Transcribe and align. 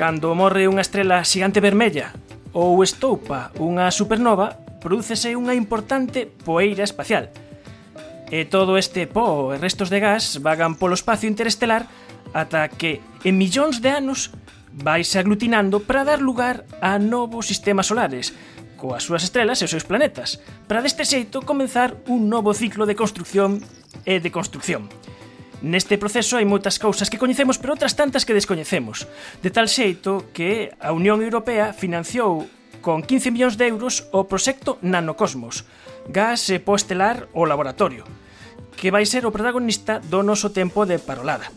Cando 0.00 0.32
morre 0.32 0.64
unha 0.64 0.80
estrela 0.80 1.20
xigante 1.28 1.60
vermella 1.60 2.16
ou 2.56 2.80
estoupa 2.80 3.52
unha 3.60 3.92
supernova, 3.92 4.56
prodúcese 4.80 5.36
unha 5.36 5.52
importante 5.52 6.24
poeira 6.24 6.82
espacial. 6.82 7.28
E 8.32 8.48
todo 8.48 8.78
este 8.78 9.04
po 9.04 9.52
e 9.52 9.60
restos 9.60 9.92
de 9.92 10.00
gas 10.00 10.40
vagan 10.40 10.78
polo 10.78 10.96
espacio 10.96 11.28
interestelar 11.28 11.84
ata 12.32 12.70
que, 12.70 13.04
en 13.26 13.36
millóns 13.36 13.84
de 13.84 13.90
anos, 13.90 14.32
vaise 14.72 15.18
aglutinando 15.18 15.84
para 15.84 16.06
dar 16.06 16.22
lugar 16.22 16.64
a 16.80 16.96
novos 16.96 17.50
sistemas 17.50 17.90
solares, 17.90 18.32
coas 18.80 19.04
súas 19.04 19.20
estrelas 19.20 19.60
e 19.60 19.68
os 19.68 19.72
seus 19.76 19.84
planetas, 19.84 20.40
para 20.64 20.80
deste 20.80 21.04
xeito 21.04 21.44
comenzar 21.44 22.00
un 22.08 22.32
novo 22.32 22.56
ciclo 22.56 22.88
de 22.88 22.96
construción 22.96 23.60
e 24.08 24.24
de 24.24 24.32
construcción. 24.32 24.88
Neste 25.60 26.00
proceso 26.00 26.40
hai 26.40 26.48
moitas 26.48 26.80
cousas 26.80 27.12
que 27.12 27.20
coñecemos 27.20 27.60
pero 27.60 27.76
outras 27.76 27.92
tantas 27.92 28.24
que 28.24 28.32
descoñecemos, 28.32 29.04
de 29.44 29.52
tal 29.52 29.68
xeito 29.68 30.32
que 30.32 30.72
a 30.80 30.96
Unión 30.96 31.20
Europea 31.20 31.76
financiou 31.76 32.48
con 32.80 33.04
15 33.04 33.28
millóns 33.28 33.60
de 33.60 33.68
euros 33.68 34.08
o 34.16 34.24
proxecto 34.24 34.80
Nanocosmos, 34.80 35.68
gas 36.08 36.48
e 36.48 36.56
poestelar 36.64 37.28
o 37.36 37.44
laboratorio, 37.44 38.08
que 38.72 38.88
vai 38.88 39.04
ser 39.04 39.28
o 39.28 39.34
protagonista 39.36 40.00
do 40.00 40.24
noso 40.24 40.48
tempo 40.48 40.88
de 40.88 40.96
parolada. 40.96 41.52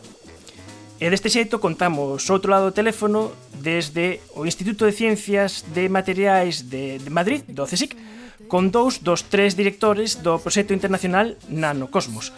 E 1.02 1.09
deste 1.09 1.30
xeito 1.33 1.58
contamos 1.58 2.30
outro 2.30 2.53
lado 2.53 2.69
do 2.69 2.77
teléfono 2.77 3.33
desde 3.58 4.22
o 4.38 4.45
Instituto 4.45 4.86
de 4.86 4.94
Ciencias 4.94 5.66
de 5.73 5.89
Materiais 5.89 6.69
de, 6.69 7.02
de 7.02 7.09
Madrid, 7.09 7.41
do 7.49 7.66
CSIC, 7.66 7.97
con 8.45 8.69
dous 8.69 9.02
dos 9.02 9.25
tres 9.25 9.58
directores 9.58 10.21
do 10.21 10.38
proxecto 10.38 10.71
internacional 10.71 11.33
Nanocosmos. 11.49 12.30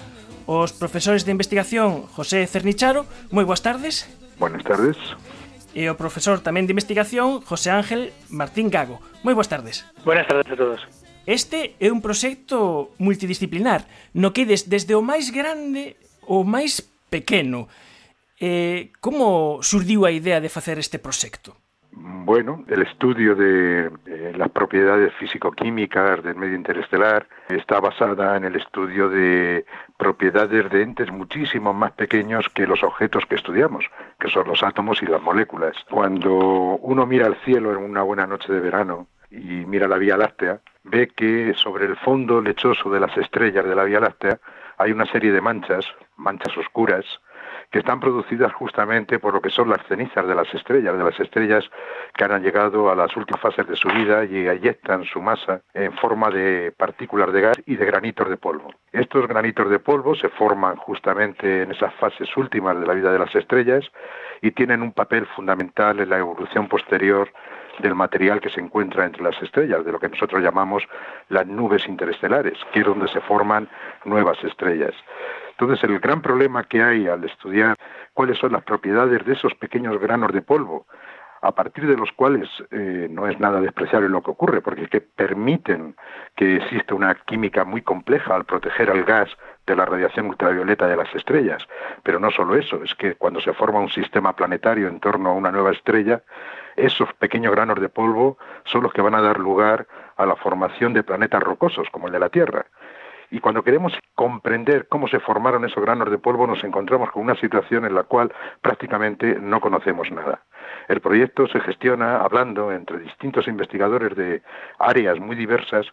Os 0.47 0.71
profesores 0.71 1.27
de 1.27 1.35
investigación 1.35 2.07
José 2.07 2.47
Cernicharo, 2.47 3.03
moi 3.33 3.43
boas 3.43 3.59
tardes. 3.59 4.07
Buenas 4.39 4.63
tardes. 4.63 4.95
E 5.75 5.91
o 5.91 5.99
profesor 5.99 6.39
tamén 6.39 6.63
de 6.63 6.71
investigación 6.71 7.43
José 7.43 7.69
Ángel 7.73 8.15
Martín 8.31 8.71
Gago. 8.71 9.03
Moi 9.27 9.35
boas 9.35 9.51
tardes. 9.51 9.83
Buenas 10.07 10.23
tardes 10.25 10.47
a 10.47 10.55
todos. 10.55 10.79
Este 11.27 11.73
é 11.81 11.89
un 11.89 11.99
proxecto 12.05 12.93
multidisciplinar, 13.01 13.89
no 14.13 14.31
que 14.31 14.45
des, 14.45 14.69
desde 14.69 14.93
o 14.93 15.01
máis 15.01 15.33
grande 15.33 15.97
ao 16.23 16.45
máis 16.45 16.85
pequeno, 17.09 17.65
Eh, 18.39 18.91
como 18.99 19.59
surdiu 19.61 20.05
a 20.05 20.11
idea 20.11 20.41
de 20.41 20.49
facer 20.49 20.77
este 20.77 20.99
proxecto? 20.99 21.55
Bueno, 21.97 22.65
el 22.67 22.81
estudio 22.81 23.35
de 23.35 23.89
eh, 24.05 24.33
las 24.35 24.49
propiedades 24.49 25.13
físico-químicas 25.13 26.21
del 26.23 26.35
medio 26.35 26.55
interestelar 26.55 27.25
está 27.47 27.79
basada 27.79 28.35
en 28.35 28.43
el 28.43 28.57
estudio 28.57 29.07
de 29.07 29.65
propiedades 29.97 30.69
de 30.71 30.81
entes 30.81 31.09
muchísimo 31.09 31.73
más 31.73 31.93
pequeños 31.93 32.49
que 32.49 32.67
los 32.67 32.83
objetos 32.83 33.25
que 33.27 33.35
estudiamos, 33.35 33.85
que 34.19 34.29
son 34.29 34.45
los 34.47 34.61
átomos 34.63 35.01
y 35.01 35.05
las 35.05 35.21
moléculas. 35.21 35.77
Cuando 35.89 36.33
uno 36.81 37.05
mira 37.05 37.27
al 37.27 37.37
cielo 37.45 37.71
en 37.71 37.77
una 37.77 38.01
buena 38.01 38.27
noche 38.27 38.51
de 38.51 38.59
verano 38.59 39.07
y 39.31 39.65
mira 39.65 39.87
la 39.87 39.97
Vía 39.97 40.17
Láctea, 40.17 40.59
ve 40.83 41.07
que 41.07 41.53
sobre 41.53 41.85
el 41.85 41.95
fondo 41.95 42.41
lechoso 42.41 42.89
de 42.89 42.99
las 42.99 43.15
estrellas 43.15 43.65
de 43.65 43.75
la 43.75 43.85
Vía 43.85 44.01
Láctea 44.01 44.39
hay 44.77 44.91
una 44.91 45.05
serie 45.05 45.31
de 45.31 45.39
manchas, 45.39 45.85
manchas 46.17 46.57
oscuras, 46.57 47.05
que 47.71 47.79
están 47.79 47.99
producidas 47.99 48.53
justamente 48.53 49.19
por 49.19 49.33
lo 49.33 49.41
que 49.41 49.49
son 49.49 49.69
las 49.69 49.85
cenizas 49.87 50.27
de 50.27 50.35
las 50.35 50.53
estrellas, 50.53 50.97
de 50.97 51.03
las 51.03 51.19
estrellas 51.19 51.69
que 52.15 52.23
han 52.23 52.43
llegado 52.43 52.89
a 52.89 52.95
las 52.95 53.15
últimas 53.15 53.41
fases 53.41 53.67
de 53.67 53.75
su 53.75 53.89
vida 53.89 54.25
y 54.25 54.47
eyectan 54.47 55.03
su 55.03 55.21
masa 55.21 55.61
en 55.73 55.93
forma 55.93 56.29
de 56.29 56.73
partículas 56.75 57.31
de 57.33 57.41
gas 57.41 57.57
y 57.65 57.75
de 57.75 57.85
granitos 57.85 58.29
de 58.29 58.37
polvo. 58.37 58.73
Estos 58.91 59.27
granitos 59.27 59.69
de 59.69 59.79
polvo 59.79 60.15
se 60.15 60.29
forman 60.29 60.75
justamente 60.77 61.63
en 61.63 61.71
esas 61.71 61.93
fases 61.95 62.35
últimas 62.37 62.79
de 62.79 62.87
la 62.87 62.93
vida 62.93 63.11
de 63.11 63.19
las 63.19 63.35
estrellas 63.35 63.85
y 64.41 64.51
tienen 64.51 64.81
un 64.81 64.91
papel 64.91 65.25
fundamental 65.35 65.99
en 65.99 66.09
la 66.09 66.19
evolución 66.19 66.67
posterior 66.67 67.29
del 67.79 67.95
material 67.95 68.39
que 68.39 68.49
se 68.49 68.61
encuentra 68.61 69.05
entre 69.05 69.23
las 69.23 69.41
estrellas, 69.41 69.83
de 69.83 69.91
lo 69.91 69.99
que 69.99 70.09
nosotros 70.09 70.41
llamamos 70.41 70.83
las 71.29 71.45
nubes 71.45 71.87
interestelares, 71.87 72.57
que 72.71 72.79
es 72.79 72.85
donde 72.85 73.07
se 73.09 73.21
forman 73.21 73.67
nuevas 74.05 74.41
estrellas. 74.43 74.93
Entonces, 75.57 75.83
el 75.89 75.99
gran 75.99 76.21
problema 76.21 76.63
que 76.63 76.83
hay 76.83 77.07
al 77.07 77.23
estudiar 77.23 77.77
cuáles 78.13 78.37
son 78.37 78.51
las 78.51 78.63
propiedades 78.63 79.25
de 79.25 79.33
esos 79.33 79.53
pequeños 79.55 79.99
granos 79.99 80.33
de 80.33 80.41
polvo, 80.41 80.85
a 81.41 81.51
partir 81.53 81.87
de 81.87 81.95
los 81.95 82.11
cuales 82.11 82.49
eh, 82.71 83.07
no 83.09 83.27
es 83.27 83.39
nada 83.39 83.61
despreciable 83.61 84.09
lo 84.09 84.21
que 84.21 84.31
ocurre, 84.31 84.61
porque 84.61 84.83
es 84.83 84.89
que 84.89 85.01
permiten 85.01 85.95
que 86.35 86.57
exista 86.57 86.95
una 86.95 87.13
química 87.15 87.63
muy 87.63 87.81
compleja 87.81 88.35
al 88.35 88.45
proteger 88.45 88.89
al 88.89 89.03
gas 89.03 89.29
de 89.67 89.75
la 89.75 89.85
radiación 89.85 90.27
ultravioleta 90.27 90.87
de 90.87 90.97
las 90.97 91.13
estrellas. 91.13 91.63
Pero 92.03 92.19
no 92.19 92.31
solo 92.31 92.55
eso, 92.55 92.83
es 92.83 92.95
que 92.95 93.15
cuando 93.15 93.39
se 93.39 93.53
forma 93.53 93.79
un 93.79 93.89
sistema 93.89 94.35
planetario 94.35 94.87
en 94.87 94.99
torno 94.99 95.29
a 95.29 95.33
una 95.33 95.51
nueva 95.51 95.71
estrella, 95.71 96.23
esos 96.75 97.13
pequeños 97.13 97.53
granos 97.53 97.79
de 97.79 97.89
polvo 97.89 98.37
son 98.65 98.83
los 98.83 98.91
que 98.91 99.01
van 99.01 99.15
a 99.15 99.21
dar 99.21 99.39
lugar 99.39 99.87
a 100.17 100.25
la 100.25 100.35
formación 100.35 100.93
de 100.93 101.03
planetas 101.03 101.43
rocosos, 101.43 101.87
como 101.91 102.07
el 102.07 102.13
de 102.13 102.19
la 102.19 102.29
Tierra. 102.29 102.65
Y 103.31 103.39
cuando 103.39 103.63
queremos 103.63 103.93
comprender 104.13 104.87
cómo 104.87 105.07
se 105.07 105.19
formaron 105.19 105.65
esos 105.65 105.83
granos 105.83 106.09
de 106.11 106.17
polvo, 106.17 106.47
nos 106.47 106.63
encontramos 106.63 107.11
con 107.11 107.23
una 107.23 107.35
situación 107.35 107.85
en 107.85 107.95
la 107.95 108.03
cual 108.03 108.33
prácticamente 108.61 109.37
no 109.39 109.59
conocemos 109.59 110.11
nada. 110.11 110.41
El 110.87 111.01
proyecto 111.01 111.47
se 111.47 111.59
gestiona 111.59 112.17
hablando 112.17 112.71
entre 112.71 112.99
distintos 112.99 113.47
investigadores 113.47 114.15
de 114.15 114.41
áreas 114.79 115.19
muy 115.19 115.35
diversas 115.35 115.87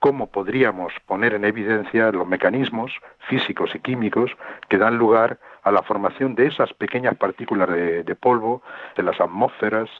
cómo 0.00 0.28
podríamos 0.28 0.92
poner 1.06 1.34
en 1.34 1.44
evidencia 1.44 2.12
los 2.12 2.26
mecanismos 2.26 2.92
físicos 3.28 3.74
y 3.74 3.80
químicos 3.80 4.30
que 4.68 4.78
dan 4.78 4.96
lugar 4.96 5.38
a 5.62 5.72
la 5.72 5.82
formación 5.82 6.34
de 6.34 6.46
esas 6.46 6.72
pequeñas 6.74 7.16
partículas 7.16 7.68
de, 7.68 8.16
polvo, 8.18 8.62
de 8.96 9.02
las 9.02 9.20
atmósferas, 9.20 9.90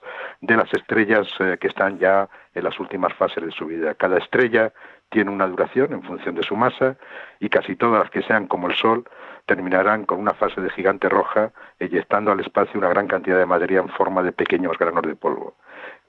de 0.41 0.57
las 0.57 0.73
estrellas 0.73 1.27
eh, 1.41 1.59
que 1.61 1.67
están 1.67 1.99
ya 1.99 2.29
en 2.55 2.65
las 2.65 2.79
últimas 2.79 3.13
fases 3.15 3.45
de 3.45 3.51
su 3.51 3.67
vida. 3.67 3.95
Cada 3.95 4.19
estrella 4.19 4.73
tiene 5.11 5.31
una 5.31 5.47
duración 5.47 5.93
en 5.93 6.03
función 6.03 6.35
de 6.35 6.43
su 6.43 6.57
masa 6.57 6.97
y 7.41 7.49
casi 7.49 7.77
todas 7.77 8.01
las 8.01 8.11
que 8.11 8.23
sean 8.23 8.47
como 8.47 8.69
el 8.69 8.75
Sol 8.75 9.05
terminarán 9.47 10.05
con 10.05 10.21
una 10.21 10.35
fase 10.35 10.61
de 10.61 10.71
gigante 10.71 11.09
roja 11.09 11.53
eyectando 11.79 12.31
al 12.31 12.41
espacio 12.41 12.79
una 12.79 12.91
gran 12.91 13.09
cantidad 13.09 13.39
de 13.39 13.47
materia 13.47 13.81
en 13.81 13.89
forma 13.89 14.23
de 14.23 14.33
pequeños 14.33 14.77
granos 14.79 15.03
de 15.03 15.17
polvo. 15.17 15.55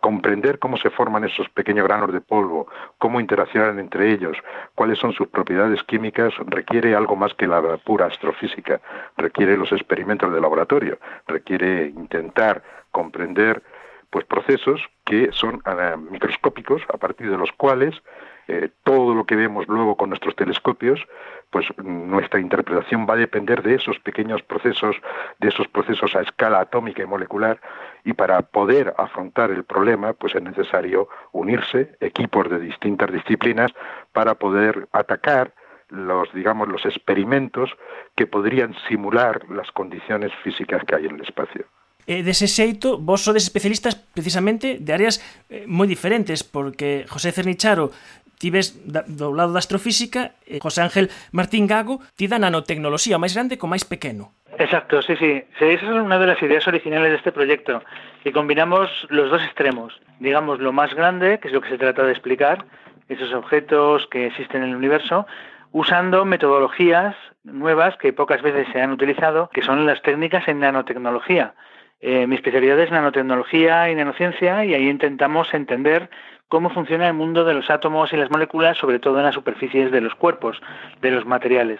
Comprender 0.01 0.59
cómo 0.59 0.77
se 0.77 0.89
forman 0.89 1.23
esos 1.23 1.47
pequeños 1.49 1.87
granos 1.87 2.11
de 2.11 2.19
polvo, 2.19 2.67
cómo 2.97 3.19
interaccionan 3.19 3.79
entre 3.79 4.11
ellos, 4.11 4.37
cuáles 4.75 4.99
son 4.99 5.13
sus 5.13 5.27
propiedades 5.29 5.81
químicas, 5.83 6.33
requiere 6.47 6.95
algo 6.95 7.15
más 7.15 7.33
que 7.33 7.47
la 7.47 7.77
pura 7.77 8.07
astrofísica, 8.07 8.81
requiere 9.15 9.57
los 9.57 9.71
experimentos 9.71 10.33
de 10.33 10.41
laboratorio, 10.41 10.99
requiere 11.27 11.87
intentar 11.87 12.61
comprender 12.91 13.63
pues 14.09 14.25
procesos 14.25 14.81
que 15.05 15.29
son 15.31 15.61
eh, 15.65 15.95
microscópicos 16.11 16.81
a 16.93 16.97
partir 16.97 17.29
de 17.29 17.37
los 17.37 17.51
cuales 17.53 17.95
eh, 18.49 18.69
todo 18.83 19.13
lo 19.13 19.25
que 19.25 19.35
vemos 19.35 19.67
luego 19.67 19.95
con 19.95 20.09
nuestros 20.09 20.35
telescopios, 20.35 20.99
pues 21.51 21.67
nuestra 21.77 22.39
interpretación 22.39 23.05
va 23.07 23.13
a 23.13 23.17
depender 23.17 23.61
de 23.61 23.75
esos 23.75 23.99
pequeños 23.99 24.41
procesos, 24.41 24.95
de 25.39 25.49
esos 25.49 25.67
procesos 25.67 26.15
a 26.15 26.21
escala 26.21 26.59
atómica 26.59 27.03
y 27.03 27.05
molecular, 27.05 27.61
y 28.03 28.13
para 28.13 28.41
poder 28.41 28.95
afrontar 28.97 29.51
el 29.51 29.65
problema, 29.65 30.13
pues 30.13 30.33
es 30.33 30.41
necesario 30.41 31.09
unirse 31.31 31.95
equipos 31.99 32.49
de 32.49 32.59
distintas 32.59 33.11
disciplinas 33.11 33.71
para 34.13 34.33
poder 34.33 34.87
atacar 34.93 35.53
los 35.89 36.31
digamos 36.33 36.67
los 36.69 36.85
experimentos 36.85 37.69
que 38.15 38.25
podrían 38.25 38.73
simular 38.87 39.47
las 39.49 39.71
condiciones 39.71 40.31
físicas 40.43 40.83
que 40.85 40.95
hay 40.95 41.05
en 41.05 41.15
el 41.15 41.21
espacio. 41.21 41.65
E 42.09 42.25
dese 42.25 42.49
xeito, 42.49 42.97
vos 42.97 43.21
sodes 43.21 43.45
especialistas 43.45 43.93
precisamente 43.93 44.81
de 44.81 44.91
áreas 44.97 45.21
eh, 45.45 45.69
moi 45.69 45.85
diferentes, 45.85 46.41
porque 46.41 47.05
José 47.05 47.29
Cernicharo 47.29 47.93
tives 48.39 48.79
da, 48.87 49.03
do 49.05 49.35
lado 49.35 49.53
da 49.53 49.59
astrofísica 49.59 50.33
e 50.47 50.57
José 50.63 50.81
Ángel 50.81 51.11
Martín 51.35 51.67
Gago 51.67 51.99
ti 52.15 52.25
da 52.25 52.39
nanotecnoloxía 52.39 53.21
máis 53.21 53.35
grande 53.35 53.59
co 53.59 53.67
máis 53.67 53.83
pequeno. 53.83 54.33
Exacto, 54.57 55.01
sí, 55.03 55.15
sí. 55.15 55.43
Esa 55.59 55.71
es 55.71 55.83
una 55.83 56.17
de 56.19 56.27
las 56.27 56.41
ideas 56.41 56.67
originales 56.67 57.11
de 57.11 57.17
este 57.17 57.31
proyecto, 57.31 57.83
que 58.23 58.33
combinamos 58.33 58.89
los 59.09 59.29
dos 59.29 59.43
extremos. 59.43 59.93
Digamos, 60.19 60.59
lo 60.59 60.73
más 60.73 60.93
grande, 60.95 61.39
que 61.39 61.47
es 61.47 61.53
lo 61.53 61.61
que 61.61 61.69
se 61.69 61.77
trata 61.77 62.03
de 62.03 62.11
explicar, 62.11 62.65
esos 63.07 63.33
objetos 63.33 64.07
que 64.07 64.27
existen 64.27 64.63
en 64.63 64.69
el 64.69 64.75
universo, 64.75 65.27
usando 65.71 66.25
metodologías 66.25 67.15
nuevas 67.43 67.95
que 67.97 68.11
pocas 68.11 68.41
veces 68.41 68.67
se 68.73 68.81
han 68.81 68.91
utilizado, 68.91 69.49
que 69.53 69.61
son 69.61 69.85
las 69.85 70.01
técnicas 70.01 70.47
en 70.47 70.59
nanotecnología. 70.59 71.53
Eh, 72.01 72.27
mi 72.27 72.35
especialidad 72.35 72.79
es 72.79 72.91
nanotecnología 72.91 73.89
y 73.89 73.95
nanociencia 73.95 74.63
y 74.65 74.73
ahí 74.73 74.89
intentamos 74.89 75.53
entender 75.53 76.09
cómo 76.49 76.69
funciona 76.69 77.07
el 77.07 77.13
mundo 77.13 77.45
de 77.45 77.53
los 77.53 77.69
átomos 77.69 78.11
y 78.11 78.17
las 78.17 78.29
moléculas, 78.29 78.77
sobre 78.77 78.99
todo 78.99 79.17
en 79.17 79.23
las 79.23 79.35
superficies 79.35 79.91
de 79.91 80.01
los 80.01 80.13
cuerpos, 80.15 80.61
de 81.01 81.11
los 81.11 81.25
materiales. 81.25 81.79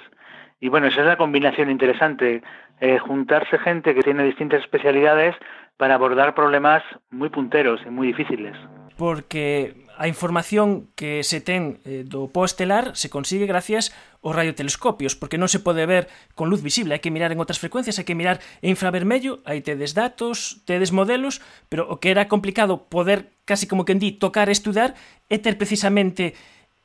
Y 0.62 0.70
bueno, 0.70 0.88
esa 0.88 1.02
es 1.02 1.08
la 1.08 1.18
combinación 1.18 1.70
interesante, 1.70 2.42
eh, 2.80 3.00
juntarse 3.00 3.58
gente 3.60 3.94
que 3.94 4.04
tiene 4.04 4.24
distintas 4.24 4.62
especialidades 4.62 5.36
para 5.78 5.96
abordar 5.96 6.36
problemas 6.36 6.84
muy 7.10 7.30
punteros 7.30 7.82
y 7.86 7.90
muy 7.90 8.08
difíciles. 8.08 8.56
Porque 8.98 9.86
a 9.98 10.08
información 10.08 10.88
que 10.96 11.24
se 11.24 11.40
ten 11.40 11.80
eh, 11.84 12.04
do 12.08 12.32
pó 12.32 12.44
estelar 12.44 12.96
se 12.96 13.12
consigue 13.12 13.48
gracias 13.48 13.96
aos 14.24 14.36
radiotelescopios, 14.36 15.16
porque 15.16 15.40
non 15.40 15.48
se 15.48 15.64
pode 15.64 15.88
ver 15.88 16.12
con 16.36 16.52
luz 16.52 16.60
visible, 16.64 16.96
hai 16.96 17.04
que 17.04 17.12
mirar 17.12 17.32
en 17.32 17.40
outras 17.40 17.60
frecuencias, 17.64 18.00
hai 18.00 18.08
que 18.08 18.16
mirar 18.16 18.44
en 18.64 18.76
infravermello, 18.76 19.40
aí 19.48 19.64
tedes 19.64 19.96
datos, 19.96 20.64
tedes 20.68 20.92
modelos, 20.92 21.40
pero 21.72 22.00
que 22.04 22.12
era 22.12 22.28
complicado 22.28 22.92
poder, 22.92 23.32
casi 23.50 23.66
como 23.66 23.82
que 23.86 23.98
en 23.98 24.00
di, 24.00 24.14
tocar 24.14 24.46
e 24.46 24.54
estudar, 24.54 24.94
é 25.26 25.42
ter 25.42 25.58
precisamente 25.58 26.38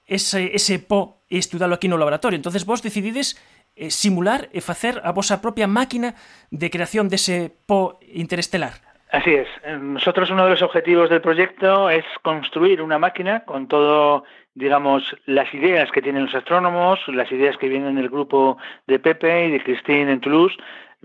ese, 0.08 0.56
ese 0.56 0.80
pó 0.80 1.20
e 1.28 1.36
estudalo 1.36 1.76
aquí 1.76 1.92
no 1.92 2.00
laboratorio. 2.00 2.40
entonces 2.40 2.64
vos 2.64 2.80
decidides 2.80 3.36
eh, 3.76 3.92
simular 3.92 4.48
e 4.56 4.64
facer 4.64 5.04
a 5.04 5.12
vosa 5.12 5.44
propia 5.44 5.68
máquina 5.68 6.16
de 6.48 6.72
creación 6.72 7.12
dese 7.12 7.52
pó 7.68 8.00
interestelar. 8.08 8.80
Así 9.12 9.30
es. 9.30 9.46
Nosotros 9.78 10.30
uno 10.30 10.44
de 10.44 10.50
los 10.50 10.62
objetivos 10.62 11.08
del 11.08 11.20
proyecto 11.20 11.88
es 11.88 12.04
construir 12.22 12.82
una 12.82 12.98
máquina 12.98 13.44
con 13.44 13.68
todo, 13.68 14.24
digamos, 14.54 15.04
las 15.26 15.52
ideas 15.54 15.92
que 15.92 16.02
tienen 16.02 16.24
los 16.24 16.34
astrónomos, 16.34 16.98
las 17.06 17.30
ideas 17.30 17.56
que 17.58 17.68
vienen 17.68 17.94
del 17.94 18.08
grupo 18.08 18.58
de 18.88 18.98
Pepe 18.98 19.46
y 19.46 19.50
de 19.52 19.62
Christine 19.62 20.10
en 20.10 20.20
Toulouse, 20.20 20.56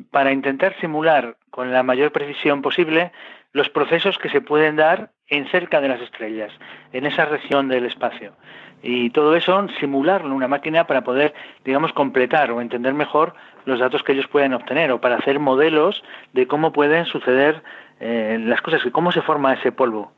para 0.10 0.32
intentar 0.32 0.74
simular 0.82 1.38
con 1.52 1.72
la 1.72 1.84
mayor 1.84 2.12
precisión 2.12 2.64
posible 2.64 3.12
los 3.54 3.70
procesos 3.70 4.18
que 4.18 4.30
se 4.30 4.42
pueden 4.42 4.76
dar 4.76 5.12
en 5.28 5.50
cerca 5.50 5.82
de 5.82 5.88
las 5.88 6.02
estrellas, 6.02 6.52
en 6.94 7.06
esa 7.06 7.26
región 7.26 7.68
del 7.68 7.86
espacio. 7.86 8.34
Y 8.82 9.10
todo 9.10 9.36
eso 9.36 9.68
simularlo 9.80 10.28
en 10.28 10.34
una 10.34 10.48
máquina 10.48 10.88
para 10.88 11.04
poder, 11.04 11.34
digamos, 11.66 11.92
completar 11.94 12.52
o 12.52 12.62
entender 12.62 12.94
mejor 12.94 13.34
los 13.66 13.80
datos 13.80 14.04
que 14.04 14.14
ellos 14.14 14.28
pueden 14.28 14.54
obtener 14.54 14.92
o 14.92 15.02
para 15.02 15.18
hacer 15.18 15.40
modelos 15.40 16.02
de 16.34 16.48
cómo 16.48 16.72
pueden 16.72 17.06
suceder 17.06 17.62
eh, 18.00 18.38
las 18.40 18.62
cosas 18.62 18.82
y 18.86 18.92
cómo 18.92 19.12
se 19.12 19.22
forma 19.22 19.54
ese 19.54 19.72
polvo. 19.72 20.12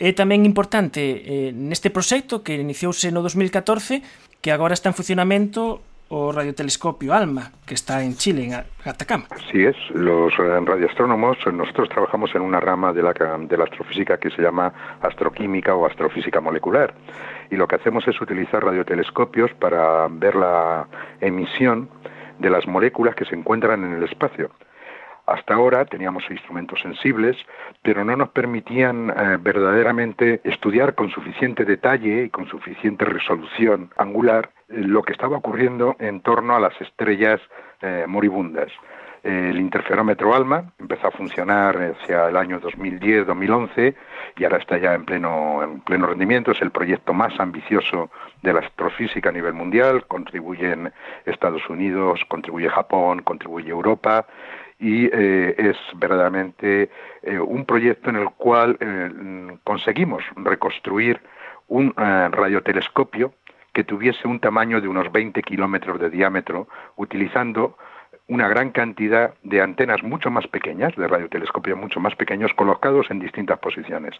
É 0.00 0.16
tamén 0.16 0.48
importante 0.48 1.04
eh, 1.12 1.52
neste 1.52 1.92
proxecto 1.92 2.40
que 2.40 2.56
iniciouse 2.56 3.12
no 3.12 3.20
2014 3.20 4.00
que 4.40 4.48
agora 4.48 4.72
está 4.72 4.88
en 4.88 4.96
funcionamento 4.96 5.84
o 6.10 6.32
radiotelescopio 6.32 7.14
ALMA, 7.14 7.52
que 7.64 7.74
está 7.74 8.02
en 8.02 8.14
Chile, 8.16 8.44
en 8.44 8.54
Atacama. 8.84 9.26
Así 9.30 9.64
es, 9.64 9.76
los 9.94 10.32
eh, 10.32 10.60
radioastrónomos, 10.64 11.38
nosotros 11.52 11.88
trabajamos 11.88 12.34
en 12.34 12.42
una 12.42 12.58
rama 12.58 12.92
de 12.92 13.02
la, 13.02 13.12
de 13.12 13.56
la 13.56 13.64
astrofísica 13.64 14.18
que 14.18 14.30
se 14.30 14.42
llama 14.42 14.72
astroquímica 15.02 15.74
o 15.74 15.86
astrofísica 15.86 16.40
molecular. 16.40 16.94
Y 17.50 17.56
lo 17.56 17.68
que 17.68 17.76
hacemos 17.76 18.06
es 18.08 18.20
utilizar 18.20 18.64
radiotelescopios 18.64 19.52
para 19.54 20.08
ver 20.10 20.34
la 20.34 20.88
emisión 21.20 21.88
de 22.40 22.50
las 22.50 22.66
moléculas 22.66 23.14
que 23.14 23.24
se 23.24 23.36
encuentran 23.36 23.84
en 23.84 23.94
el 23.94 24.02
espacio. 24.02 24.50
Hasta 25.30 25.54
ahora 25.54 25.84
teníamos 25.84 26.28
instrumentos 26.28 26.80
sensibles, 26.80 27.36
pero 27.82 28.04
no 28.04 28.16
nos 28.16 28.30
permitían 28.30 29.10
eh, 29.10 29.38
verdaderamente 29.40 30.40
estudiar 30.42 30.96
con 30.96 31.08
suficiente 31.10 31.64
detalle 31.64 32.24
y 32.24 32.30
con 32.30 32.48
suficiente 32.48 33.04
resolución 33.04 33.90
angular 33.96 34.50
eh, 34.68 34.74
lo 34.78 35.04
que 35.04 35.12
estaba 35.12 35.36
ocurriendo 35.36 35.94
en 36.00 36.20
torno 36.20 36.56
a 36.56 36.60
las 36.60 36.78
estrellas 36.80 37.40
eh, 37.80 38.06
moribundas. 38.08 38.72
El 39.22 39.60
interferómetro 39.60 40.34
ALMA 40.34 40.72
empezó 40.78 41.08
a 41.08 41.10
funcionar 41.10 41.76
hacia 41.76 42.28
el 42.28 42.36
año 42.36 42.58
2010-2011 42.60 43.94
y 44.36 44.44
ahora 44.44 44.56
está 44.56 44.78
ya 44.78 44.94
en 44.94 45.04
pleno, 45.04 45.62
en 45.62 45.80
pleno 45.82 46.06
rendimiento. 46.06 46.52
Es 46.52 46.62
el 46.62 46.70
proyecto 46.70 47.12
más 47.12 47.38
ambicioso 47.38 48.10
de 48.42 48.54
la 48.54 48.60
astrofísica 48.60 49.28
a 49.28 49.32
nivel 49.32 49.52
mundial. 49.52 50.06
Contribuyen 50.06 50.90
Estados 51.26 51.68
Unidos, 51.68 52.20
contribuye 52.28 52.70
Japón, 52.70 53.20
contribuye 53.20 53.68
Europa 53.68 54.26
y 54.80 55.10
eh, 55.12 55.54
es 55.58 55.76
verdaderamente 55.96 56.90
eh, 57.22 57.38
un 57.38 57.66
proyecto 57.66 58.08
en 58.08 58.16
el 58.16 58.30
cual 58.30 58.78
eh, 58.80 59.58
conseguimos 59.62 60.24
reconstruir 60.36 61.20
un 61.68 61.94
radiotelescopio 61.94 63.32
que 63.72 63.84
tuviese 63.84 64.26
un 64.26 64.40
tamaño 64.40 64.80
de 64.80 64.88
unos 64.88 65.12
20 65.12 65.40
kilómetros 65.42 66.00
de 66.00 66.10
diámetro, 66.10 66.66
utilizando 66.96 67.76
una 68.30 68.48
gran 68.48 68.70
cantidad 68.70 69.34
de 69.42 69.60
antenas 69.60 70.04
mucho 70.04 70.30
más 70.30 70.46
pequeñas, 70.46 70.94
de 70.94 71.08
radiotelescopios 71.08 71.76
mucho 71.76 71.98
más 71.98 72.14
pequeños, 72.14 72.54
colocados 72.54 73.10
en 73.10 73.18
distintas 73.18 73.58
posiciones. 73.58 74.14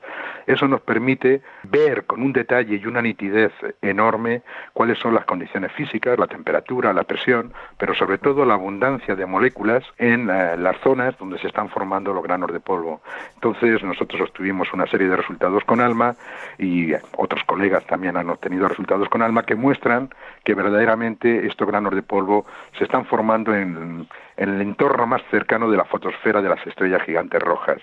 Eso 0.49 0.67
nos 0.67 0.81
permite 0.81 1.43
ver 1.63 2.05
con 2.07 2.21
un 2.21 2.33
detalle 2.33 2.81
y 2.83 2.87
una 2.87 3.03
nitidez 3.03 3.53
enorme 3.81 4.43
cuáles 4.73 4.99
son 4.99 5.15
las 5.15 5.25
condiciones 5.27 5.71
físicas, 5.73 6.19
la 6.19 6.27
temperatura, 6.27 6.93
la 6.93 7.05
presión, 7.05 7.53
pero 7.79 7.95
sobre 7.95 8.19
todo 8.19 8.45
la 8.45 8.55
abundancia 8.55 9.15
de 9.15 9.27
moléculas 9.27 9.85
en 9.97 10.29
eh, 10.29 10.57
las 10.57 10.77
zonas 10.81 11.17
donde 11.17 11.39
se 11.39 11.47
están 11.47 11.69
formando 11.69 12.13
los 12.13 12.25
granos 12.25 12.53
de 12.53 12.59
polvo. 12.59 13.03
Entonces 13.37 13.81
nosotros 13.85 14.21
obtuvimos 14.23 14.73
una 14.73 14.89
serie 14.89 15.09
de 15.09 15.17
resultados 15.17 15.63
con 15.65 15.81
ALMA 15.81 16.17
y 16.59 16.95
otros 17.17 17.45
colegas 17.45 17.87
también 17.87 18.17
han 18.17 18.29
obtenido 18.29 18.67
resultados 18.67 19.09
con 19.09 19.23
ALMA 19.23 19.45
que 19.45 19.55
muestran 19.55 20.11
que 20.43 20.55
verdaderamente 20.55 21.47
estos 21.47 21.69
granos 21.69 21.95
de 21.95 22.03
polvo 22.03 22.45
se 22.77 22.83
están 22.83 23.05
formando 23.05 23.55
en 23.55 24.00
en, 24.37 24.49
el 24.49 24.61
entorno 24.61 25.07
más 25.07 25.23
cercano 25.31 25.71
de 25.71 25.77
la 25.77 25.85
fotosfera 25.85 26.43
de 26.43 26.49
las 26.49 26.67
estrellas 26.67 27.03
gigantes 27.03 27.41
rojas. 27.41 27.79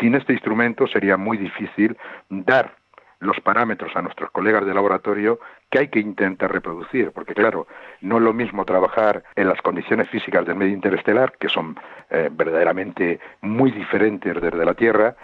Sin 0.00 0.14
este 0.14 0.32
instrumento 0.32 0.86
sería 0.86 1.16
muy 1.16 1.36
difícil 1.36 1.96
dar 2.28 2.76
los 3.20 3.38
parámetros 3.40 3.94
a 3.94 4.02
nuestros 4.02 4.30
colegas 4.32 4.66
de 4.66 4.74
laboratorio 4.74 5.38
que 5.70 5.78
hay 5.78 5.88
que 5.88 6.00
intentar 6.00 6.52
reproducir, 6.52 7.12
porque 7.12 7.34
claro, 7.34 7.68
no 8.00 8.16
es 8.16 8.22
lo 8.22 8.32
mismo 8.32 8.64
trabajar 8.64 9.22
en 9.36 9.48
las 9.48 9.62
condiciones 9.62 10.08
físicas 10.10 10.44
del 10.44 10.56
medio 10.56 10.72
interestelar, 10.72 11.32
que 11.38 11.48
son 11.48 11.78
eh, 12.10 12.28
verdaderamente 12.32 13.20
muy 13.40 13.70
diferentes 13.70 14.34
desde 14.34 14.64
la 14.64 14.74
Tierra, 14.74 15.14